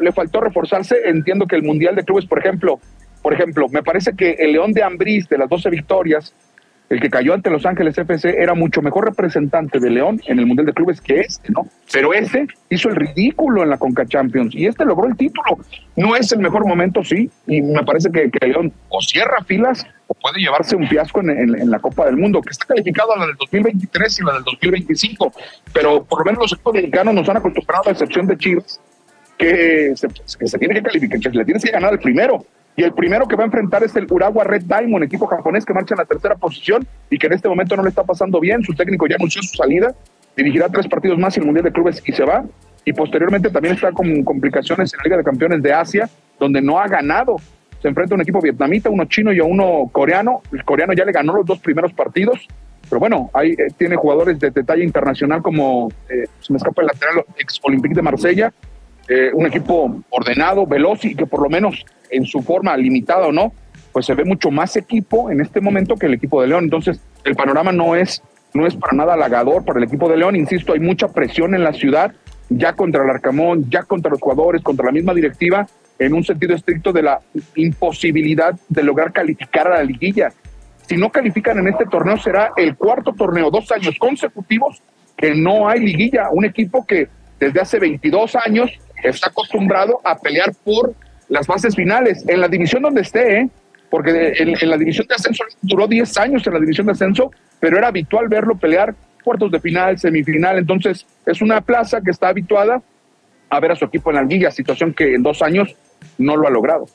[0.00, 0.96] le faltó reforzarse.
[1.04, 2.80] Entiendo que el Mundial de Clubes, por ejemplo,
[3.22, 6.34] por ejemplo, me parece que el León de Ambriz de las 12 victorias,
[6.90, 10.46] el que cayó ante Los Ángeles FC, era mucho mejor representante de León en el
[10.46, 11.68] Mundial de Clubes que este, ¿no?
[11.92, 15.56] Pero este hizo el ridículo en la Conca Champions y este logró el título.
[15.96, 20.14] No es el mejor momento, sí, y me parece que, León o cierra filas o
[20.14, 23.26] puede llevarse un fiasco en, en, la Copa del Mundo, que está calificado a la
[23.26, 25.32] del 2023 y la del 2025,
[25.72, 28.80] pero por lo menos los equipos mexicanos nos han acostumbrado, a excepción de Chivas,
[29.38, 30.08] que se,
[30.48, 32.44] se tiene que calificar, que le tienes que ganar el primero.
[32.76, 35.74] Y el primero que va a enfrentar es el Urawa Red Diamond, equipo japonés que
[35.74, 38.62] marcha en la tercera posición y que en este momento no le está pasando bien.
[38.62, 39.94] Su técnico ya anunció su salida,
[40.36, 42.44] dirigirá tres partidos más en el Mundial de Clubes y se va.
[42.84, 46.78] Y posteriormente también está con complicaciones en la Liga de Campeones de Asia, donde no
[46.78, 47.36] ha ganado.
[47.82, 50.42] Se enfrenta a un equipo vietnamita, uno chino y a uno coreano.
[50.52, 52.46] El coreano ya le ganó los dos primeros partidos.
[52.88, 56.88] Pero bueno, ahí eh, tiene jugadores de, talla internacional como, eh, se me escapa el
[56.88, 58.52] lateral, ex Olympique de Marsella,
[59.12, 63.32] eh, un equipo ordenado, veloz y que por lo menos en su forma limitada o
[63.32, 63.52] no,
[63.90, 66.62] pues se ve mucho más equipo en este momento que el equipo de León.
[66.62, 68.22] Entonces, el panorama no es,
[68.54, 70.36] no es para nada halagador para el equipo de León.
[70.36, 72.12] Insisto, hay mucha presión en la ciudad,
[72.50, 75.66] ya contra el Arcamón, ya contra los jugadores, contra la misma directiva,
[75.98, 77.20] en un sentido estricto de la
[77.56, 80.28] imposibilidad de lograr calificar a la liguilla.
[80.86, 84.80] Si no califican en este torneo, será el cuarto torneo, dos años consecutivos,
[85.16, 86.28] que no hay liguilla.
[86.30, 87.08] Un equipo que
[87.40, 88.70] desde hace 22 años
[89.02, 90.94] está acostumbrado a pelear por
[91.28, 93.48] las fases finales, en la división donde esté, ¿eh?
[93.88, 97.78] porque en, la división de ascenso duró 10 años en la división de ascenso, pero
[97.78, 102.82] era habitual verlo pelear cuartos de final, semifinal, entonces es una plaza que está habituada
[103.48, 105.74] a ver a su equipo en la liguilla, situación que en dos años
[106.18, 106.86] no lo ha logrado.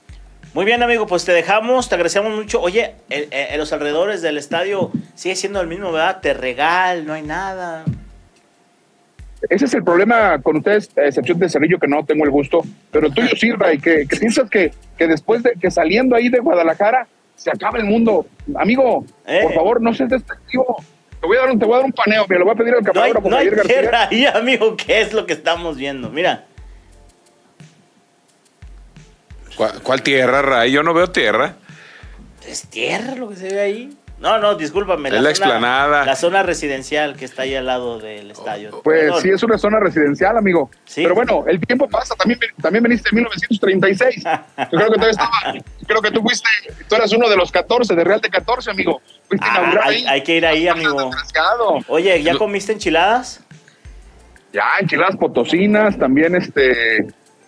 [0.53, 2.61] Muy bien, amigo, pues te dejamos, te agradecemos mucho.
[2.61, 6.21] Oye, en, los alrededores del estadio sigue siendo el mismo, ¿verdad?
[6.21, 7.83] Te regal, no hay nada.
[9.49, 12.61] Ese es el problema con ustedes, a excepción de Cerrillo, que no tengo el gusto,
[12.91, 16.39] pero tuyo sí, Ray, que, que piensas que, que después de que saliendo ahí de
[16.39, 18.25] Guadalajara se acaba el mundo.
[18.55, 19.53] Amigo, por eh.
[19.53, 20.77] favor, no seas despectivo.
[21.19, 22.57] Te voy a dar un, te voy a dar un paneo, me lo voy a
[22.57, 26.09] pedir al camarógrafo no hay, no hay ahí, amigo, ¿qué es lo que estamos viendo?
[26.09, 26.45] Mira.
[29.83, 30.71] ¿Cuál, tierra, Ray?
[30.71, 31.55] Yo no veo tierra.
[32.45, 33.97] Es tierra lo que se ve ahí.
[34.19, 35.11] No, no, discúlpame.
[35.11, 36.05] la, explanada.
[36.05, 38.81] La zona residencial que está ahí al lado del estadio.
[38.83, 40.71] Pues sí, es una zona residencial, amigo.
[40.95, 42.15] Pero bueno, el tiempo pasa.
[42.15, 44.23] También, también veniste en 1936.
[44.71, 45.53] Yo creo que estaba.
[45.85, 46.49] creo que tú fuiste.
[46.87, 49.01] Tú eras uno de los 14, de Real de 14, amigo.
[49.41, 51.11] Ah, hay, hay, que ir ahí, amigo.
[51.87, 53.41] Oye, ¿ya comiste enchiladas?
[54.53, 57.05] Ya, enchiladas potosinas, también este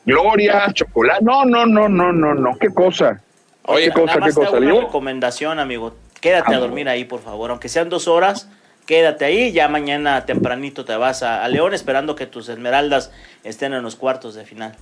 [0.08, 1.24] Gloria, chocolate.
[1.24, 2.58] No, no, no, no, no, no.
[2.58, 3.22] Qué cosa.
[3.64, 4.58] Oye, qué cosa, qué cosa.
[4.58, 5.94] Una recomendación, amigo.
[6.22, 7.52] Quédate a dormir ahí, por favor.
[7.52, 8.50] Aunque sean dos horas,
[8.86, 9.52] quédate ahí.
[9.52, 13.12] Ya mañana tempranito te vas a, León esperando que tus esmeraldas
[13.44, 14.76] estén en los cuartos de final.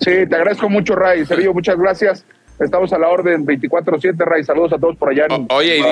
[0.00, 1.24] Sí, te agradezco mucho, Ray.
[1.24, 2.24] Sergio, muchas gracias.
[2.58, 4.44] Estamos a la orden 24-7, Ray.
[4.44, 5.26] Saludos a todos por allá.
[5.50, 5.82] oye, y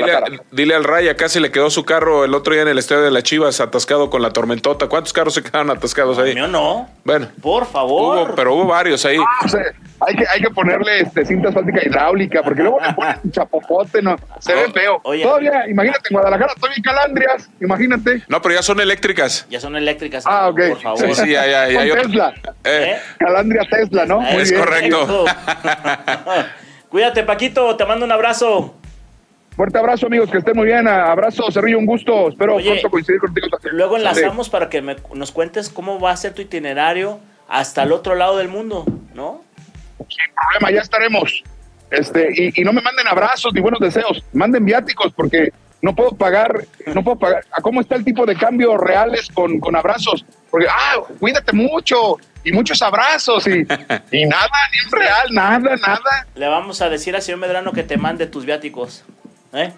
[0.50, 3.02] dile, al Ray, acá se le quedó su carro el otro día en el estadio
[3.02, 4.88] de las Chivas atascado con la tormentota.
[4.88, 6.34] ¿Cuántos carros se quedaron atascados ahí?
[6.34, 6.88] No, no.
[7.04, 7.28] Bueno.
[7.42, 8.34] Por favor.
[8.34, 9.18] pero hubo varios ahí.
[9.18, 9.46] Ah,
[10.00, 14.02] hay que, hay que ponerle este, cinta asfáltica hidráulica, porque luego le ponen un chapopote,
[14.02, 14.16] ¿no?
[14.40, 15.00] Se ve feo.
[15.02, 18.22] todavía, imagínate, en Guadalajara todavía hay calandrias, imagínate.
[18.28, 19.46] No, pero ya son eléctricas.
[19.48, 20.24] Ya son eléctricas.
[20.26, 20.60] Ah, ok.
[20.70, 20.98] Por favor.
[20.98, 21.84] Sí, sí, ya, ya.
[21.84, 22.34] ya Tesla.
[22.64, 22.98] Eh.
[23.18, 24.22] Calandria Tesla, ¿no?
[24.28, 25.24] es correcto.
[26.88, 28.74] Cuídate, Paquito, te mando un abrazo.
[29.56, 30.88] Fuerte abrazo, amigos, que estén muy bien.
[30.88, 32.28] Abrazo, Cerrillo, un gusto.
[32.28, 33.46] Espero pronto coincidir contigo.
[33.70, 38.16] Luego enlazamos para que nos cuentes cómo va a ser tu itinerario hasta el otro
[38.16, 39.43] lado del mundo, ¿no?
[39.98, 41.42] Sin problema, ya estaremos.
[41.90, 46.64] Este, y, no me manden abrazos ni buenos deseos, manden viáticos porque no puedo pagar,
[46.92, 47.44] no puedo pagar.
[47.52, 50.24] ¿A cómo está el tipo de cambio reales con, con abrazos?
[50.50, 53.60] Porque, ah, cuídate mucho, y muchos abrazos y,
[54.12, 56.26] y nada, ni un real, nada, nada.
[56.34, 59.04] Le vamos a decir al señor Medrano que te mande tus viáticos.
[59.52, 59.72] ¿Eh?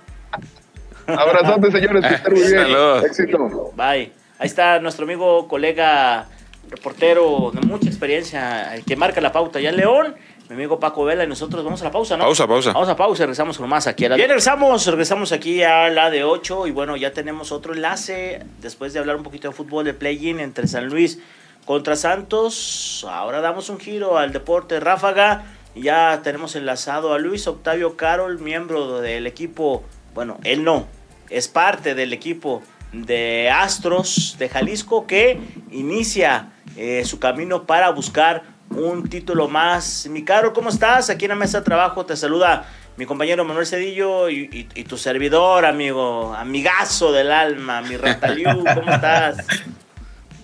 [1.07, 2.67] Abrazote, señores, que estén muy bien.
[3.05, 3.73] Éxito.
[3.77, 4.13] Bye.
[4.39, 6.27] Ahí está nuestro amigo, colega,
[6.71, 10.17] reportero de mucha experiencia, el que marca la pauta ya en León
[10.49, 12.25] mi amigo Paco Vela y nosotros vamos a la pausa, ¿no?
[12.25, 12.73] Pausa, pausa.
[12.73, 14.05] Vamos a pausa regresamos con más aquí.
[14.05, 14.17] A la...
[14.17, 18.93] Bien, regresamos, regresamos aquí a la de 8 y bueno, ya tenemos otro enlace después
[18.93, 21.19] de hablar un poquito de fútbol de play-in entre San Luis
[21.65, 23.05] contra Santos.
[23.11, 25.45] Ahora damos un giro al deporte ráfaga.
[25.75, 29.85] Y ya tenemos enlazado a Luis Octavio Carol, miembro del equipo.
[30.15, 30.87] Bueno, él no,
[31.29, 35.39] es parte del equipo de Astros de Jalisco que
[35.71, 40.07] inicia eh, su camino para buscar un título más.
[40.11, 41.11] Mi Carol, ¿cómo estás?
[41.11, 45.67] Aquí en la mesa de trabajo te saluda mi compañero Manuel Cedillo y, tu servidor,
[45.67, 49.37] amigo, amigazo del alma, mi Rataliu, ¿cómo estás?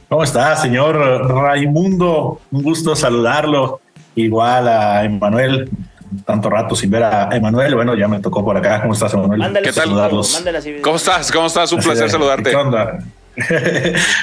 [0.08, 0.96] ¿Cómo está, señor
[1.30, 2.40] Raimundo?
[2.50, 3.80] Un gusto saludarlo.
[4.14, 5.70] Igual a Emanuel,
[6.26, 7.74] tanto rato sin ver a Emanuel.
[7.74, 8.82] Bueno, ya me tocó por acá.
[8.82, 9.58] ¿Cómo estás, Emanuel?
[9.62, 9.88] ¿Qué tal?
[10.82, 11.32] ¿Cómo estás?
[11.32, 11.72] ¿Cómo estás?
[11.72, 12.50] Un placer saludarte.
[12.50, 12.98] ¿Qué onda?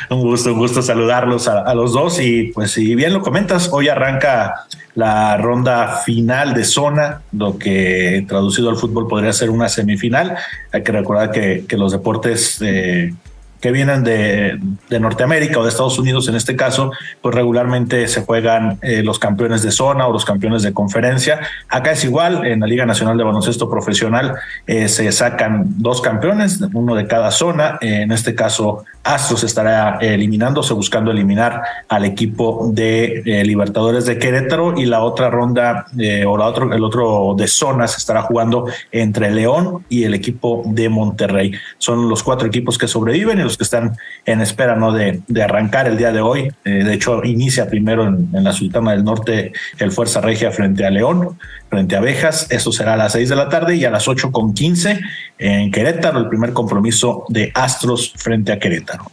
[0.09, 2.19] Un gusto, un gusto saludarlos a, los dos.
[2.19, 8.25] Y pues, si bien lo comentas, hoy arranca la ronda final de zona, lo que
[8.27, 10.37] traducido al fútbol podría ser una semifinal.
[10.71, 13.13] Hay que recordar que, que los deportes eh,
[13.61, 14.59] que vienen de,
[14.99, 16.91] Norteamérica o de Estados Unidos en este caso,
[17.21, 21.39] pues regularmente se juegan eh, los campeones de zona o los campeones de conferencia.
[21.67, 24.35] Acá es igual, en la Liga Nacional de Baloncesto Profesional
[24.67, 27.77] eh, se sacan dos campeones, uno de cada zona.
[27.81, 34.77] en este caso, Astros estará eliminándose, buscando eliminar al equipo de eh, Libertadores de Querétaro
[34.77, 35.85] y la otra ronda
[36.27, 40.63] o la otro, el otro de zona se estará jugando entre León y el equipo
[40.65, 41.53] de Monterrey.
[41.77, 44.91] Son los cuatro equipos que sobreviven que están en espera ¿no?
[44.91, 46.51] de, arrancar el día de hoy.
[46.65, 50.89] Eh, de hecho, inicia primero en, la Sultana del Norte el Fuerza Regia frente a
[50.89, 51.37] León,
[51.69, 52.47] frente a Abejas.
[52.49, 54.99] Eso será a las 6 de la tarde y a las 8 con 15
[55.37, 59.11] en Querétaro, el primer compromiso de Astros frente a Querétaro.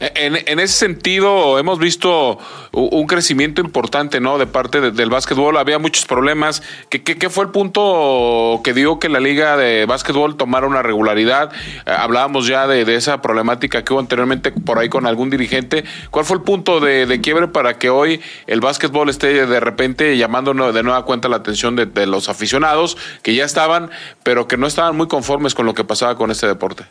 [0.00, 2.38] En, ese sentido, hemos visto
[2.72, 4.38] un crecimiento importante, ¿no?
[4.38, 5.58] De parte del básquetbol.
[5.58, 6.62] Había muchos problemas.
[6.88, 11.52] ¿Qué, qué, fue el punto que dio que la liga de básquetbol tomara una regularidad?
[11.84, 15.84] Eh, hablábamos ya de, esa problemática que hubo anteriormente por ahí con algún dirigente.
[16.10, 20.54] ¿Cuál fue el punto de, quiebre para que hoy el básquetbol esté de repente llamando
[20.72, 23.90] de nueva cuenta la atención de los aficionados que ya estaban,
[24.22, 26.84] pero que no estaban muy conformes con lo que pasaba con este deporte?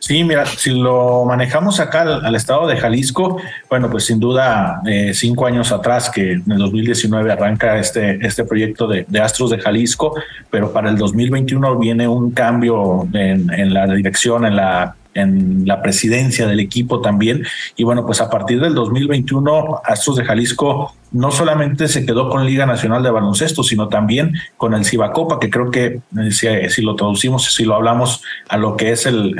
[0.00, 3.36] Sí, mira, si lo manejamos acá al, estado de Jalisco,
[3.68, 8.44] bueno, pues sin duda, eh, cinco años atrás, que en el 2019 arranca este, este
[8.44, 10.14] proyecto de, Astros de Jalisco,
[10.50, 16.46] pero para el 2021 viene un cambio en la dirección, en la en la presidencia
[16.46, 17.44] del equipo también.
[17.76, 22.46] Y bueno, pues a partir del 2021, Astros de Jalisco no solamente se quedó con
[22.46, 26.94] Liga Nacional de Baloncesto, sino también con el Cibacopa, que creo que eh, si, lo
[26.94, 29.34] traducimos, si lo hablamos a lo que es el,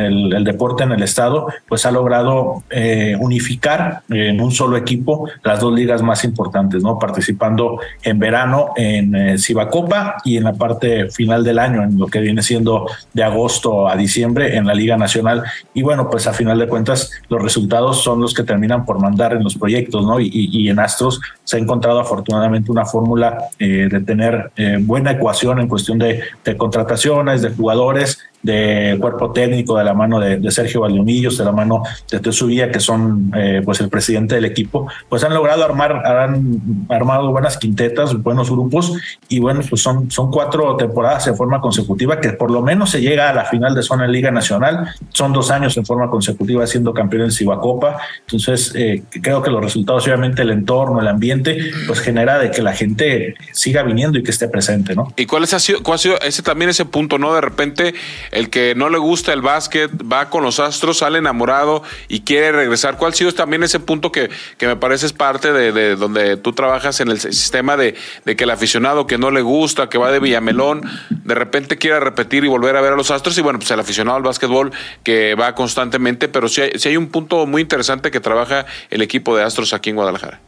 [0.45, 5.73] deporte en el estado, pues ha logrado eh, unificar en un solo equipo las dos
[5.73, 6.99] ligas más importantes, ¿no?
[6.99, 12.07] Participando en verano en eh, Cibacopa y en la parte final del año, en lo
[12.07, 15.45] que viene siendo de agosto a diciembre en la Liga Nacional.
[15.75, 19.33] Y bueno, pues a final de cuentas, los resultados son los que terminan por mandar
[19.33, 20.19] en los proyectos, ¿no?
[20.21, 25.69] Y, en Astros se encontrado afortunadamente una fórmula eh, de tener eh, buena ecuación en
[25.69, 26.23] cuestión de
[26.57, 31.83] contrataciones, de jugadores de cuerpo técnico de la mano de, Sergio Valdeonillos, de la mano
[32.11, 36.87] de Tesuría, que son eh, pues el presidente del equipo, pues han logrado armar, han
[36.89, 38.93] armado buenas quintetas, buenos grupos
[39.29, 43.01] y bueno, pues son, son cuatro temporadas en forma consecutiva que por lo menos se
[43.01, 46.95] llega a la final de zona Liga Nacional, son dos años en forma consecutiva siendo
[46.95, 52.01] campeón en Cibacopa, entonces eh, creo que los resultados, obviamente el entorno, el ambiente, pues
[52.01, 55.13] genera de que la gente siga viniendo y que esté presente, ¿no?
[55.17, 57.35] ¿Y cuál, es, ha sido, cuál ha sido ese también ese punto, no?
[57.35, 57.95] De repente
[58.31, 62.53] el que no le gusta el básquet, va con los astros, sale enamorado y quiere
[62.53, 62.97] regresar.
[62.97, 66.53] ¿Cuál ha sido también ese punto que, que me parece es parte de, donde tú
[66.53, 70.21] trabajas en el sistema de, que el aficionado que no le gusta, que va de
[70.21, 73.37] Villamelón, de repente quiera repetir y volver a ver a los astros?
[73.39, 77.09] Y bueno, pues el aficionado al básquetbol que va constantemente, pero sí hay, hay un
[77.09, 80.41] punto muy interesante que trabaja el equipo de astros aquí en Guadalajara.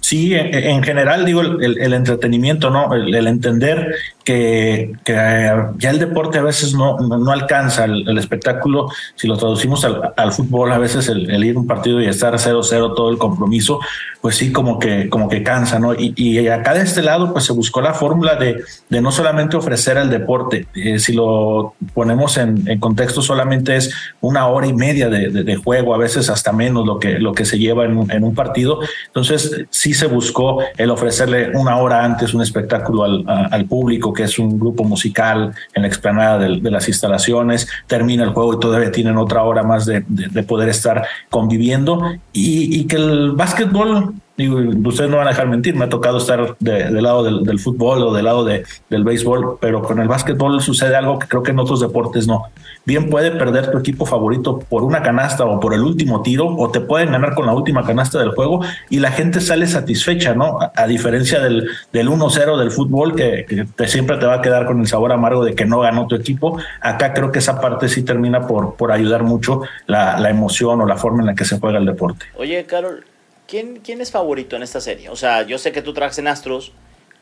[0.00, 2.94] Sí, en, general digo el, entretenimiento, ¿no?
[2.94, 9.36] El, entender que, ya el deporte a veces no, no, alcanza el, espectáculo, si lo
[9.36, 13.80] traducimos al, fútbol, a veces el, ir un partido y estar 0-0 todo el compromiso,
[14.20, 15.94] pues sí, como que, como que cansa, ¿no?
[15.94, 19.56] Y, y acá de este lado, pues se buscó la fórmula de, de no solamente
[19.56, 25.08] ofrecer el deporte, eh, si lo ponemos en, contexto, solamente es una hora y media
[25.08, 28.24] de, juego, a veces hasta menos lo que, lo que se lleva en un, en
[28.24, 28.80] un partido.
[29.06, 34.22] Entonces, sí se buscó el ofrecerle una hora antes un espectáculo al, al público, que
[34.22, 38.60] es un grupo musical en la explanada de, de, las instalaciones, termina el juego y
[38.60, 42.00] todavía tienen otra hora más de, de poder estar conviviendo.
[42.32, 46.16] Y, y que el básquetbol Digo, ustedes no van a dejar mentir, me ha tocado
[46.16, 50.62] estar del lado del, fútbol o del lado de, del béisbol, pero con el básquetbol
[50.62, 52.44] sucede algo que creo que en otros deportes no.
[52.86, 56.70] Bien puede perder tu equipo favorito por una canasta o por el último tiro, o
[56.70, 60.58] te pueden ganar con la última canasta del juego y la gente sale satisfecha, ¿no?
[60.74, 64.86] A, diferencia del, del 1-0 del fútbol, que, siempre te va a quedar con el
[64.86, 66.58] sabor amargo de que no ganó tu equipo.
[66.80, 70.86] Acá creo que esa parte sí termina por, por ayudar mucho la, la emoción o
[70.86, 72.26] la forma en la que se juega el deporte.
[72.36, 73.04] Oye, Carol,
[73.52, 75.10] ¿quién, ¿quién es favorito en esta serie?
[75.10, 76.72] O sea, yo sé que tú traes en Astros,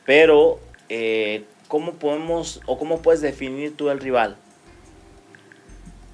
[0.07, 4.37] pero eh, ¿cómo podemos o cómo puedes definir tú el rival?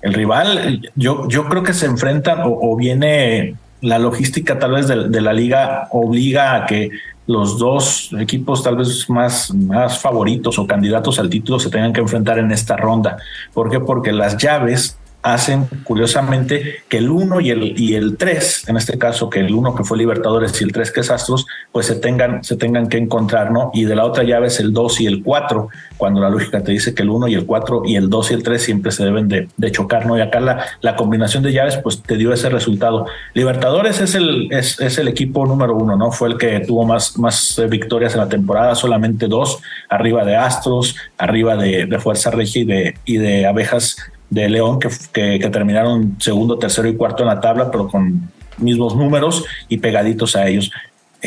[0.01, 5.21] El rival, yo, yo creo que se enfrentan o, viene la logística tal vez de,
[5.21, 6.91] la liga obliga a que
[7.27, 12.01] los dos equipos tal vez más, más favoritos o candidatos al título se tengan que
[12.01, 13.19] enfrentar en esta ronda.
[13.53, 13.81] ¿Por qué?
[13.81, 18.97] Porque las llaves hacen curiosamente que el 1 y el, y el 3, en este
[18.97, 21.97] caso que el 1 que fue Libertadores y el 3 que es Astros, pues se
[21.97, 23.73] tengan, se tengan que encontrar, ¿no?
[23.75, 26.71] Y de la otra llave es el 2 y el 4, cuando la lógica te
[26.71, 29.05] dice que el 1 y el 4 y el 2 y el 3 siempre se
[29.05, 30.17] deben de, de chocar, ¿no?
[30.17, 33.07] Y acá la, la, combinación de llaves pues te dio ese resultado.
[33.35, 36.13] Libertadores es el, es, es el equipo número uno, ¿no?
[36.13, 40.37] Fue el que tuvo más, más eh, victorias en la temporada, solamente dos, arriba de
[40.37, 43.97] Astros, arriba de, de Fuerza Regia y de, y de Abejas
[44.31, 48.97] de León que, que, terminaron segundo, tercero y cuarto en la tabla, pero con mismos
[48.97, 50.71] números y pegaditos a ellos.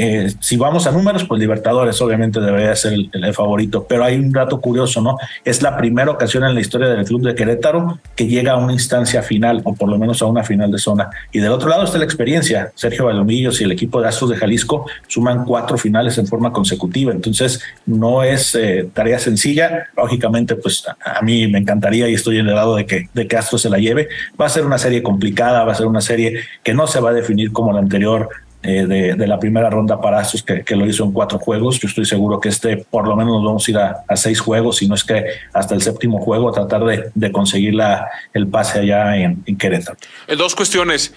[0.01, 4.31] Eh, si vamos a números, pues Libertadores obviamente debería ser el, favorito, pero hay un
[4.31, 5.17] dato curioso, ¿no?
[5.43, 8.71] Es la primera ocasión en la historia del club de Querétaro que llega a una
[8.71, 11.09] instancia final, o por lo menos a una final de zona.
[11.33, 12.71] Y del otro lado está la experiencia.
[12.75, 17.12] Sergio Balomillos y el equipo de Astros de Jalisco suman cuatro finales en forma consecutiva,
[17.12, 19.89] entonces no es eh, tarea sencilla.
[19.97, 23.35] Lógicamente, pues a, mí me encantaría y estoy en el lado de que, de que
[23.35, 24.07] Astros se la lleve.
[24.39, 27.10] Va a ser una serie complicada, va a ser una serie que no se va
[27.10, 28.29] a definir como la anterior
[28.62, 31.79] eh, de, la primera ronda para estos que, que, lo hizo en cuatro juegos.
[31.79, 34.77] Yo estoy seguro que este por lo menos nos vamos a ir a, seis juegos,
[34.77, 38.47] si no es que hasta el séptimo juego, a tratar de, de conseguir la, el
[38.47, 39.97] pase allá en, en Querétaro.
[40.27, 41.13] Eh, dos cuestiones.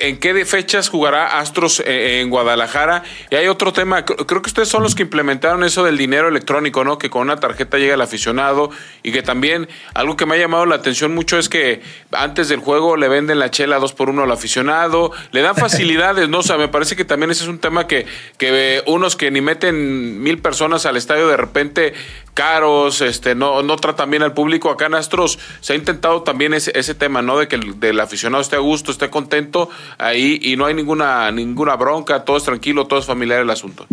[0.00, 3.02] En qué fechas jugará Astros eh, en Guadalajara.
[3.30, 6.84] Y hay otro tema, creo que ustedes son los que implementaron eso del dinero electrónico,
[6.84, 6.98] ¿no?
[6.98, 8.70] Que con una tarjeta llega el aficionado
[9.02, 11.82] y que también algo que me ha llamado la atención mucho es que
[12.12, 16.28] antes del juego le venden la chela dos por uno al aficionado, le dan facilidades,
[16.28, 16.38] ¿no?
[16.38, 18.06] O sea, me parece que también ese es un tema que,
[18.38, 21.94] que unos que ni meten mil personas al estadio de repente
[22.34, 24.70] caros, este, no, no tratan bien al público.
[24.70, 27.38] Acá en Astros se ha intentado también ese, ese tema, ¿no?
[27.38, 29.68] De que el del aficionado esté a gusto, esté contento
[29.98, 33.86] ahí y no hay ninguna, ninguna bronca, todo es tranquilo, todo es familiar el asunto.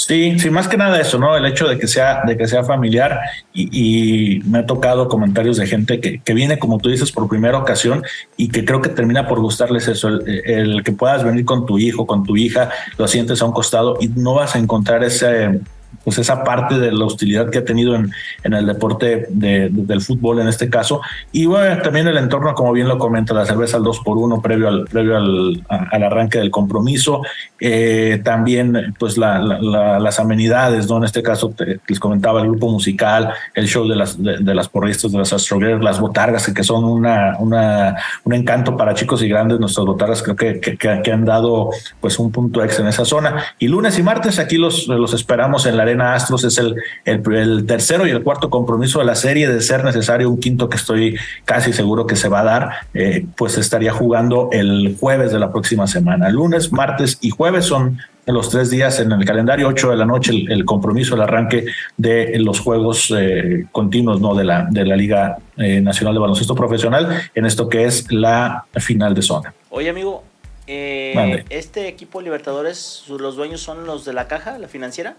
[0.00, 1.36] Sí, sí, más que nada eso, ¿no?
[1.36, 3.20] El hecho de que sea, de que sea familiar
[3.52, 7.58] y, me ha tocado comentarios de gente que, que, viene, como tú dices, por primera
[7.58, 8.02] ocasión
[8.38, 11.78] y que creo que termina por gustarles eso, el, el que puedas venir con tu
[11.78, 15.60] hijo, con tu hija, lo sientes a un costado y no vas a encontrar ese
[16.04, 18.10] pues esa parte de la hostilidad que ha tenido en,
[18.42, 21.00] en el deporte de, del fútbol en este caso.
[21.32, 24.40] Y bueno, también el entorno, como bien lo comenta, la cerveza al 2 por 1
[24.40, 27.22] previo al, previo al, arranque del compromiso.
[27.60, 30.98] Eh, también pues la, las amenidades, ¿no?
[30.98, 31.52] En este caso
[31.86, 35.82] les comentaba el grupo musical, el show de las, de, las porristas, de las astrogueras,
[35.82, 39.60] las botargas, que son una, una, un encanto para chicos y grandes.
[39.60, 41.70] Nuestras botargas creo que, que, que han dado
[42.00, 43.44] pues un punto ex en esa zona.
[43.58, 46.76] Y lunes y martes aquí los, los esperamos en la Arena Astros es el,
[47.06, 50.76] el, tercero y el cuarto compromiso de la serie, de ser necesario un quinto que
[50.76, 51.16] estoy
[51.46, 55.50] casi seguro que se va a dar, eh, pues estaría jugando el jueves de la
[55.50, 56.28] próxima semana.
[56.28, 60.32] Lunes, martes y jueves son los tres días en el calendario, 8 de la noche,
[60.48, 61.64] el, compromiso, el arranque
[61.96, 64.34] de los juegos eh, continuos ¿no?
[64.34, 68.66] de, la, de la Liga eh, Nacional de Baloncesto Profesional en esto que es la
[68.74, 69.54] final de zona.
[69.70, 70.24] Oye, amigo,
[70.66, 75.16] ¿este equipo Libertadores, los dueños son los de la caja, la financiera?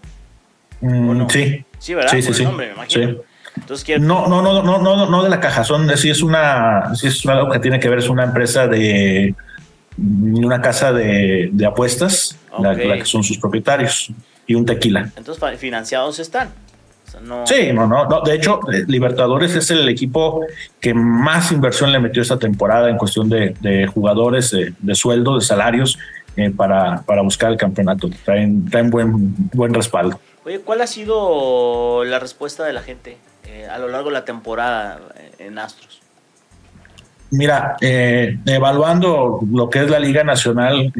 [0.82, 1.64] Mm, sí.
[1.78, 2.10] Sí, ¿verdad?
[2.10, 2.44] Sí, sí, sí.
[2.44, 3.16] Nombre, me imagino.
[3.56, 7.06] Entonces, no, no, no, no, no, no de la caja, son, sí es una, sí
[7.06, 9.34] es algo que tiene que ver, es una empresa de
[9.98, 14.10] una casa de, de apuestas, la, que son sus propietarios,
[14.46, 15.10] y un tequila.
[15.16, 16.48] Entonces, financiados están.
[17.44, 18.22] Sí, no, no, no.
[18.22, 20.40] De hecho, eh, Libertadores es el equipo
[20.80, 25.34] que más inversión le metió esta temporada en cuestión de, de jugadores, de, de sueldo,
[25.34, 25.98] de salarios
[26.36, 28.08] eh, para, para buscar el campeonato.
[28.24, 30.18] Traen, traen buen, buen respaldo.
[30.44, 34.24] Oye, ¿cuál ha sido la respuesta de la gente eh, a lo largo de la
[34.24, 35.00] temporada
[35.38, 36.00] en Astros?
[37.30, 40.92] Mira, eh, evaluando lo que es la Liga Nacional,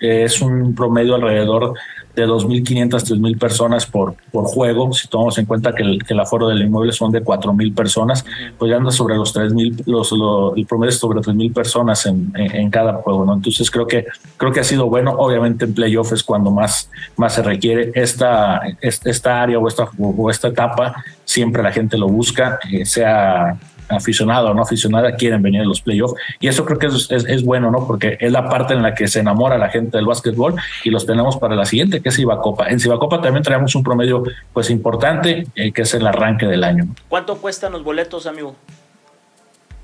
[0.00, 1.74] es un promedio alrededor
[2.14, 4.92] de 2.500, 3.000 personas por, por juego.
[4.92, 8.24] Si tomamos en cuenta que el, el aforo del inmueble son de 4.000 personas,
[8.58, 10.12] pues ya anda sobre los 3.000, los,
[10.56, 13.24] el promedio es sobre 3.000 personas en, en, cada juego.
[13.24, 13.34] ¿no?
[13.34, 14.06] Entonces creo que,
[14.36, 15.12] creo que ha sido bueno.
[15.12, 17.92] Obviamente en playoff es cuando más, más se requiere.
[17.94, 23.58] Esta, esta área o esta, o esta etapa siempre la gente lo busca, eh, sea
[23.94, 26.14] aficionado o no aficionada quieren venir a los playoffs.
[26.40, 27.86] Y eso creo que es, es, bueno, ¿no?
[27.86, 31.06] Porque es la parte en la que se enamora la gente del básquetbol y los
[31.06, 32.68] tenemos para la siguiente, que es Ibacopa.
[32.68, 34.22] En Ibacopa también traemos un promedio
[34.52, 36.86] pues importante, eh, que es el arranque del año.
[37.08, 38.54] ¿Cuánto cuestan los boletos, amigo?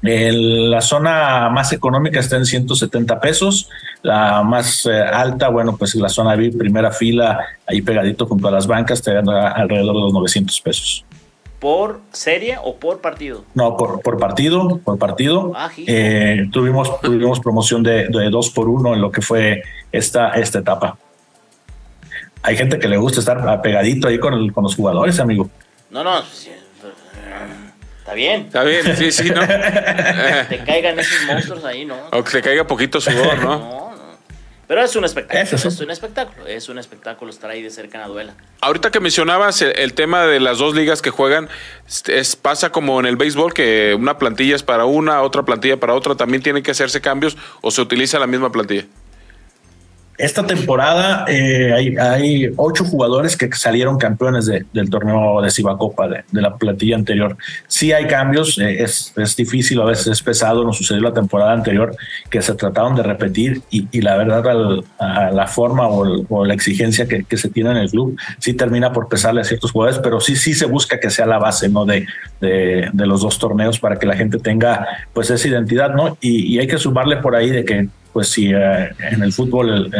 [0.01, 3.69] la zona más económica está en 170 pesos,
[4.03, 8.51] la más eh, alta, bueno, pues la zona VIP, primera fila, ahí pegadito junto a
[8.51, 11.05] las bancas, te alrededor de los 900 pesos.
[11.59, 13.45] ¿Por serie o por partido?
[13.55, 15.53] No, por, por partido, por partido.
[15.57, 20.31] Ah, eh, tuvimos, tuvimos promoción de, de, dos por uno en lo que fue esta,
[20.35, 20.97] esta etapa.
[22.43, 25.51] Hay gente que le gusta estar pegadito ahí con, con los jugadores, amigo.
[25.91, 28.43] No, no, está bien.
[28.43, 29.41] Está bien, sí, sí, ¿no?
[30.49, 31.97] te caigan esos monstruos ahí, ¿no?
[32.13, 33.59] O que te caiga poquito sudor, ¿no?
[33.59, 33.88] no
[34.69, 35.57] pero es un espectáculo.
[35.57, 36.47] Es, un espectáculo.
[36.47, 38.35] Es un espectáculo estar ahí de cerca en la duela.
[38.61, 41.49] Ahorita que mencionabas el, tema de las dos ligas que juegan,
[42.07, 45.95] es, pasa como en el béisbol que una plantilla es para una, otra plantilla para
[45.95, 46.17] otra.
[46.17, 48.85] ¿También tienen que hacerse cambios o se utiliza la misma plantilla?
[50.19, 56.43] Esta temporada eh, hay, ocho jugadores que salieron campeones del torneo de Cibacopa, de, de,
[56.43, 57.37] la plantilla anterior.
[57.69, 61.95] Sí hay cambios, eh, es, difícil, a veces es pesado, nos sucedió la temporada anterior
[62.31, 64.43] que se trataron de repetir y, la verdad
[64.99, 69.43] la forma o, la exigencia que, se tiene en el club sí termina por pesarle
[69.43, 71.85] a ciertos jugadores, pero sí, sí se busca que sea la base ¿no?
[71.85, 72.07] de,
[72.41, 76.19] de, los dos torneos para que la gente tenga pues esa identidad, ¿no?
[76.21, 79.91] Y hay que sumarle por ahí de que pues si eh, en el fútbol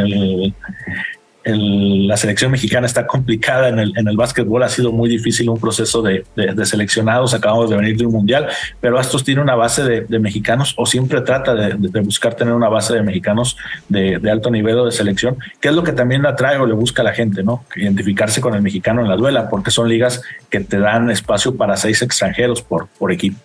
[1.45, 5.59] la selección mexicana está complicada, en el, en el básquetbol ha sido muy difícil un
[5.59, 6.25] proceso de,
[6.65, 8.47] seleccionados, acabamos de venir de un mundial,
[8.81, 12.93] pero Astros tiene una base de, mexicanos o siempre trata de, buscar tener una base
[12.93, 13.57] de mexicanos
[13.87, 17.05] de, alto nivel de selección, que es lo que también atrae o le busca a
[17.05, 17.63] la gente, ¿no?
[17.75, 21.77] Identificarse con el mexicano en la duela, porque son ligas que te dan espacio para
[21.77, 23.39] seis extranjeros por, por equipo.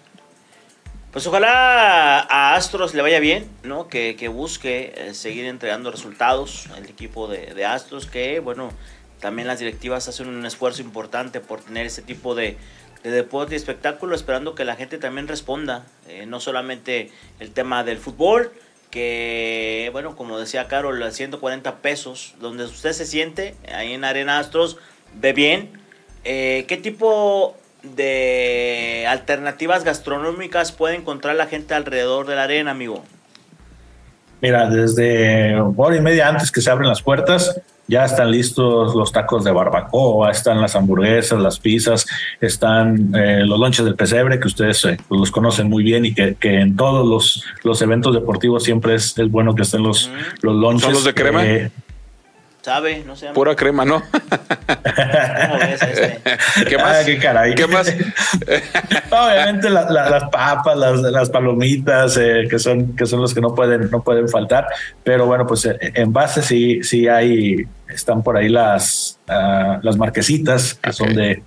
[1.15, 3.87] Pues ojalá a Astros le vaya bien, ¿no?
[3.87, 8.73] Que, que busque eh, seguir entregando resultados el equipo de, Astros, que bueno,
[9.21, 12.57] también las directivas hacen un esfuerzo importante por tener ese tipo de,
[13.05, 17.85] de deporte y espectáculo, esperando que la gente también responda, eh, no solamente el tema
[17.85, 18.53] del fútbol,
[18.91, 24.79] que bueno, como decía Carol, 140 pesos, donde usted se siente, ahí en Arena Astros,
[25.15, 25.81] ve bien.
[26.25, 27.57] Eh, ¿Qué tipo
[27.97, 33.05] de alternativas gastronómicas puede encontrar la gente alrededor de la arena, amigo?
[34.41, 39.13] Mira, desde hora y media antes que se abren las puertas, ya están listos los
[39.13, 42.07] tacos de barbacoa, están las hamburguesas, las pizzas,
[42.41, 46.35] están eh, los lonches del pesebre, que ustedes eh, los conocen muy bien y que,
[46.35, 50.11] que en todos los, los, eventos deportivos siempre es, es bueno que estén los,
[50.41, 50.85] los lonches.
[50.85, 51.47] ¿Son los de crema?
[51.47, 51.71] Eh,
[52.65, 53.05] ¿Sabe?
[53.05, 53.29] No sé.
[53.35, 54.03] Pura crema, ¿no?
[54.11, 56.19] ¿Cómo ves este?
[56.67, 56.97] ¿Qué más?
[56.97, 57.55] Ah, qué caray.
[57.55, 57.89] ¿Qué más?
[59.11, 63.43] Obviamente la, la, las papas, las, las palomitas, eh, que son que son los que
[63.43, 64.67] no pueden no pueden faltar.
[65.03, 69.99] Pero bueno, pues eh, en base sí sí hay están por ahí las uh, las
[69.99, 70.93] marquesitas que okay.
[70.93, 71.43] son de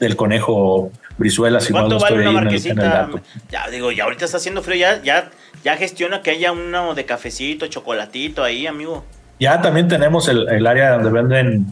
[0.00, 1.60] del conejo Brizuela.
[1.60, 3.10] Si ¿Cuánto no, vale estoy una marquesita?
[3.50, 5.30] ya digo, ya ahorita está haciendo frío, ya, ya,
[5.62, 9.04] ya gestiona que haya uno de cafecito, chocolatito ahí, amigo.
[9.42, 11.66] Ya también tenemos el, el área donde venden,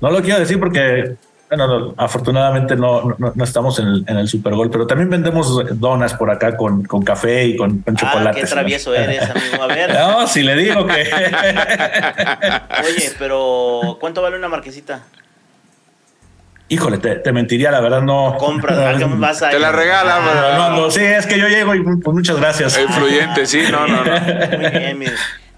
[0.00, 1.14] no lo quiero decir porque,
[1.48, 5.10] bueno, no, afortunadamente no, no, no estamos en el, en el Super Bowl, pero también
[5.10, 8.40] vendemos donas por acá con, con café y con, con Ah, chocolate.
[8.42, 9.60] qué travieso eres, amigo.
[9.62, 11.02] A ver, No, si le digo que...
[12.86, 15.00] oye, pero ¿cuánto vale una marquesita?
[16.68, 18.36] Híjole, te, te mentiría, la verdad no...
[18.38, 21.38] Compra, ¿a qué vas a Te la regala, Ah, pero- No, no, sí, es que
[21.38, 22.78] yo llego y pues muchas gracias.
[22.80, 24.10] Influyente, sí, no, no, no.
[24.58, 25.06] Muy bien, mi,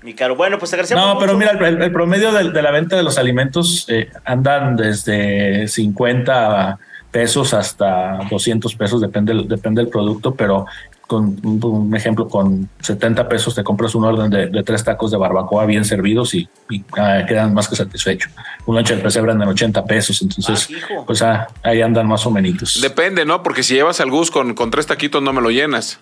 [0.02, 0.36] mi caro.
[0.36, 1.52] Bueno, pues agradecemos No, pero mucho.
[1.52, 6.78] mira, el, el promedio de, de la venta de los alimentos eh, andan desde 50
[7.10, 10.66] pesos hasta 200 pesos, depende, del- depende del producto, pero
[11.06, 15.16] con un, ejemplo, con 70 pesos te compras un orden de, de tres tacos de
[15.16, 18.28] barbacoa bien servidos y, y, ah, quedan más que satisfecho.
[18.66, 22.26] Un lonche de pesebre andan en 80 pesos, entonces Ah, pues ah, ahí andan más
[22.26, 22.78] o menos.
[22.82, 23.42] Depende, ¿no?
[23.42, 25.98] Porque si llevas al Gus con, con tres taquitos no me lo llenas.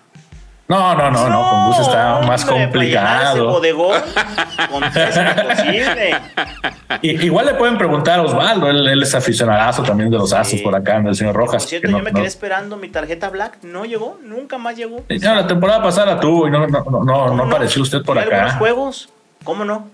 [0.67, 3.47] No, no, no, no, con bus está más complicado.
[3.51, 4.01] bodegón,
[4.69, 4.83] con.
[7.01, 10.59] Y- igual le pueden preguntar a Osvaldo, él, él es aficionadazo también de los astros
[10.59, 10.63] Sí.
[10.65, 11.63] por acá, del señor Rojas.
[11.63, 13.59] Por cierto, no- yo me no- quedé esperando mi tarjeta Black.
[13.63, 15.03] No llegó, nunca más llegó.
[15.09, 18.17] No, la temporada pasada tuvo y no, no, no, no, ¿Cómo no apareció usted por
[18.17, 18.57] ¿Y algunos acá.
[18.57, 19.09] juegos?
[19.43, 19.87] ¿Cómo no?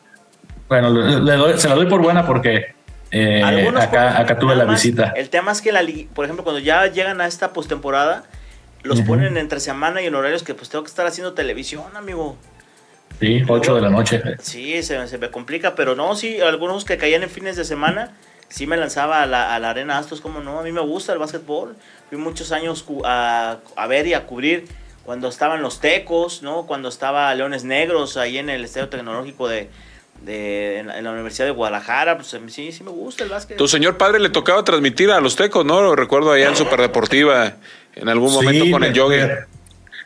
[0.69, 2.73] Bueno, le, le doy- se la doy por buena porque
[3.11, 3.43] eh,
[3.77, 5.13] acá, acá tuve la visita.
[5.15, 5.81] El tema es que la
[6.15, 8.23] por ejemplo, cuando ya llegan a esta postemporada,
[8.83, 12.37] los ponen entre semana y en horarios que pues tengo que estar haciendo televisión, amigo.
[13.19, 14.21] Sí, 8 de la noche.
[14.41, 18.15] Sí, se, se me complica, pero no, sí, algunos que caían en fines de semana,
[18.49, 21.13] sí me lanzaba a la, a la arena Astros, como no, a mí me gusta
[21.13, 21.75] el básquetbol.
[22.09, 24.67] Fui muchos años a, a ver y a cubrir
[25.05, 26.65] cuando estaban los Tecos, ¿no?
[26.65, 29.69] Cuando estaba Leones Negros ahí en el Estadio Tecnológico de,
[30.23, 33.57] de en, la, en la Universidad de Guadalajara, pues sí, sí me gusta el básquet.
[33.57, 35.81] Tu señor padre le tocaba transmitir a los tecos, ¿no?
[35.81, 37.53] Lo recuerdo allá en Superdeportiva
[37.95, 39.17] en algún momento Sí, con el de- yogi.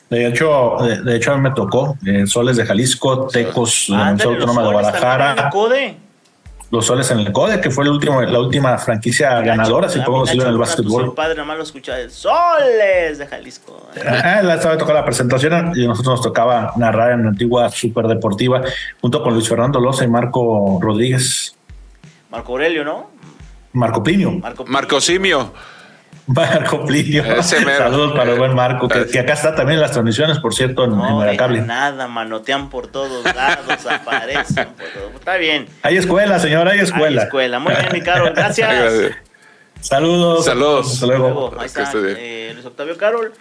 [0.09, 4.13] De hecho, de, de hecho a mí me tocó eh, Soles de Jalisco, Tecos, Universidad
[4.13, 5.97] los Autónoma de Soles también en el Guadalajara, CODE.
[6.71, 10.27] los Soles en el CODE, que fue el último, la última franquicia ganadora, si podemos
[10.29, 11.01] decirlo, en el básquetbol.
[11.01, 13.89] señor padre nada más lo escuchaba, el Soles de Jalisco.
[14.07, 17.69] Ah, la estaba tocando la presentación y a nosotros nos tocaba narrar en la antigua
[17.69, 18.61] Superdeportiva
[19.01, 21.53] junto con Luis Fernando Loza y Marco Rodríguez,
[22.31, 23.09] Marco Aurelio, ¿no?
[23.73, 24.31] Marco Plinio.
[24.31, 25.51] Marco, Marco Simio.
[26.27, 27.23] Marco Plinio.
[27.43, 30.83] Saludos para el buen Marco, que, que acá está también en las transmisiones, por cierto,
[30.83, 31.61] en, en No, Megacable.
[31.61, 35.09] de nada, manotean por todos lados, aparecen por todo.
[35.15, 35.67] Está bien.
[35.83, 37.21] Hay escuela, señor, hay escuela.
[37.21, 37.59] Hay escuela.
[37.59, 38.25] Muy bien, mi caro.
[38.35, 38.69] Gracias.
[38.69, 39.15] Gracias.
[39.79, 40.45] Saludos.
[40.45, 40.93] Saludos.
[40.93, 41.29] Hasta luego.
[41.29, 43.31] Luego, ahí está eh, Luis Octavio Carol,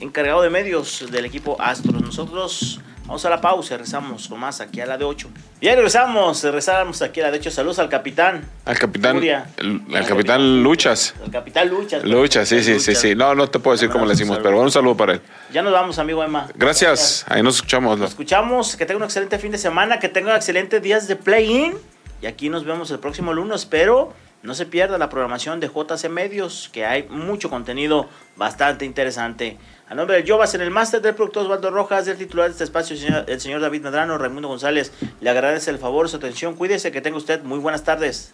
[0.00, 2.00] encargado de medios del equipo Astros.
[2.00, 5.28] Nosotros vamos a la pausa, rezamos con más aquí a la de 8.
[5.60, 7.50] Bien, regresamos, regresamos aquí a la de 8.
[7.50, 8.44] Saludos al capitán.
[8.64, 9.46] Al capitán, Furia.
[9.56, 11.14] el, al capitán Luchas.
[11.24, 12.04] Al capitán Luchas.
[12.04, 13.14] Luchas, sí, sí, sí, sí.
[13.14, 15.20] No, no te puedo decir cómo le decimos, pero un saludo para él.
[15.52, 16.48] Ya nos vamos, amigo Emma.
[16.54, 17.24] Gracias.
[17.28, 17.98] Ahí nos escuchamos.
[17.98, 21.74] Nos escuchamos, que tenga un excelente fin de semana, que tenga excelentes días de play-in.
[22.20, 26.08] Y aquí nos vemos el próximo lunes, pero no se pierda la programación de JC
[26.08, 29.56] Medios, que hay mucho contenido bastante interesante.
[29.92, 32.64] A nombre de Jovas en el máster del productor Osvaldo Rojas, del titular de este
[32.64, 34.90] espacio, el señor, el señor David Medrano, Raimundo González,
[35.20, 36.54] le agradece el favor, su atención.
[36.54, 38.32] Cuídese, que tenga usted muy buenas tardes.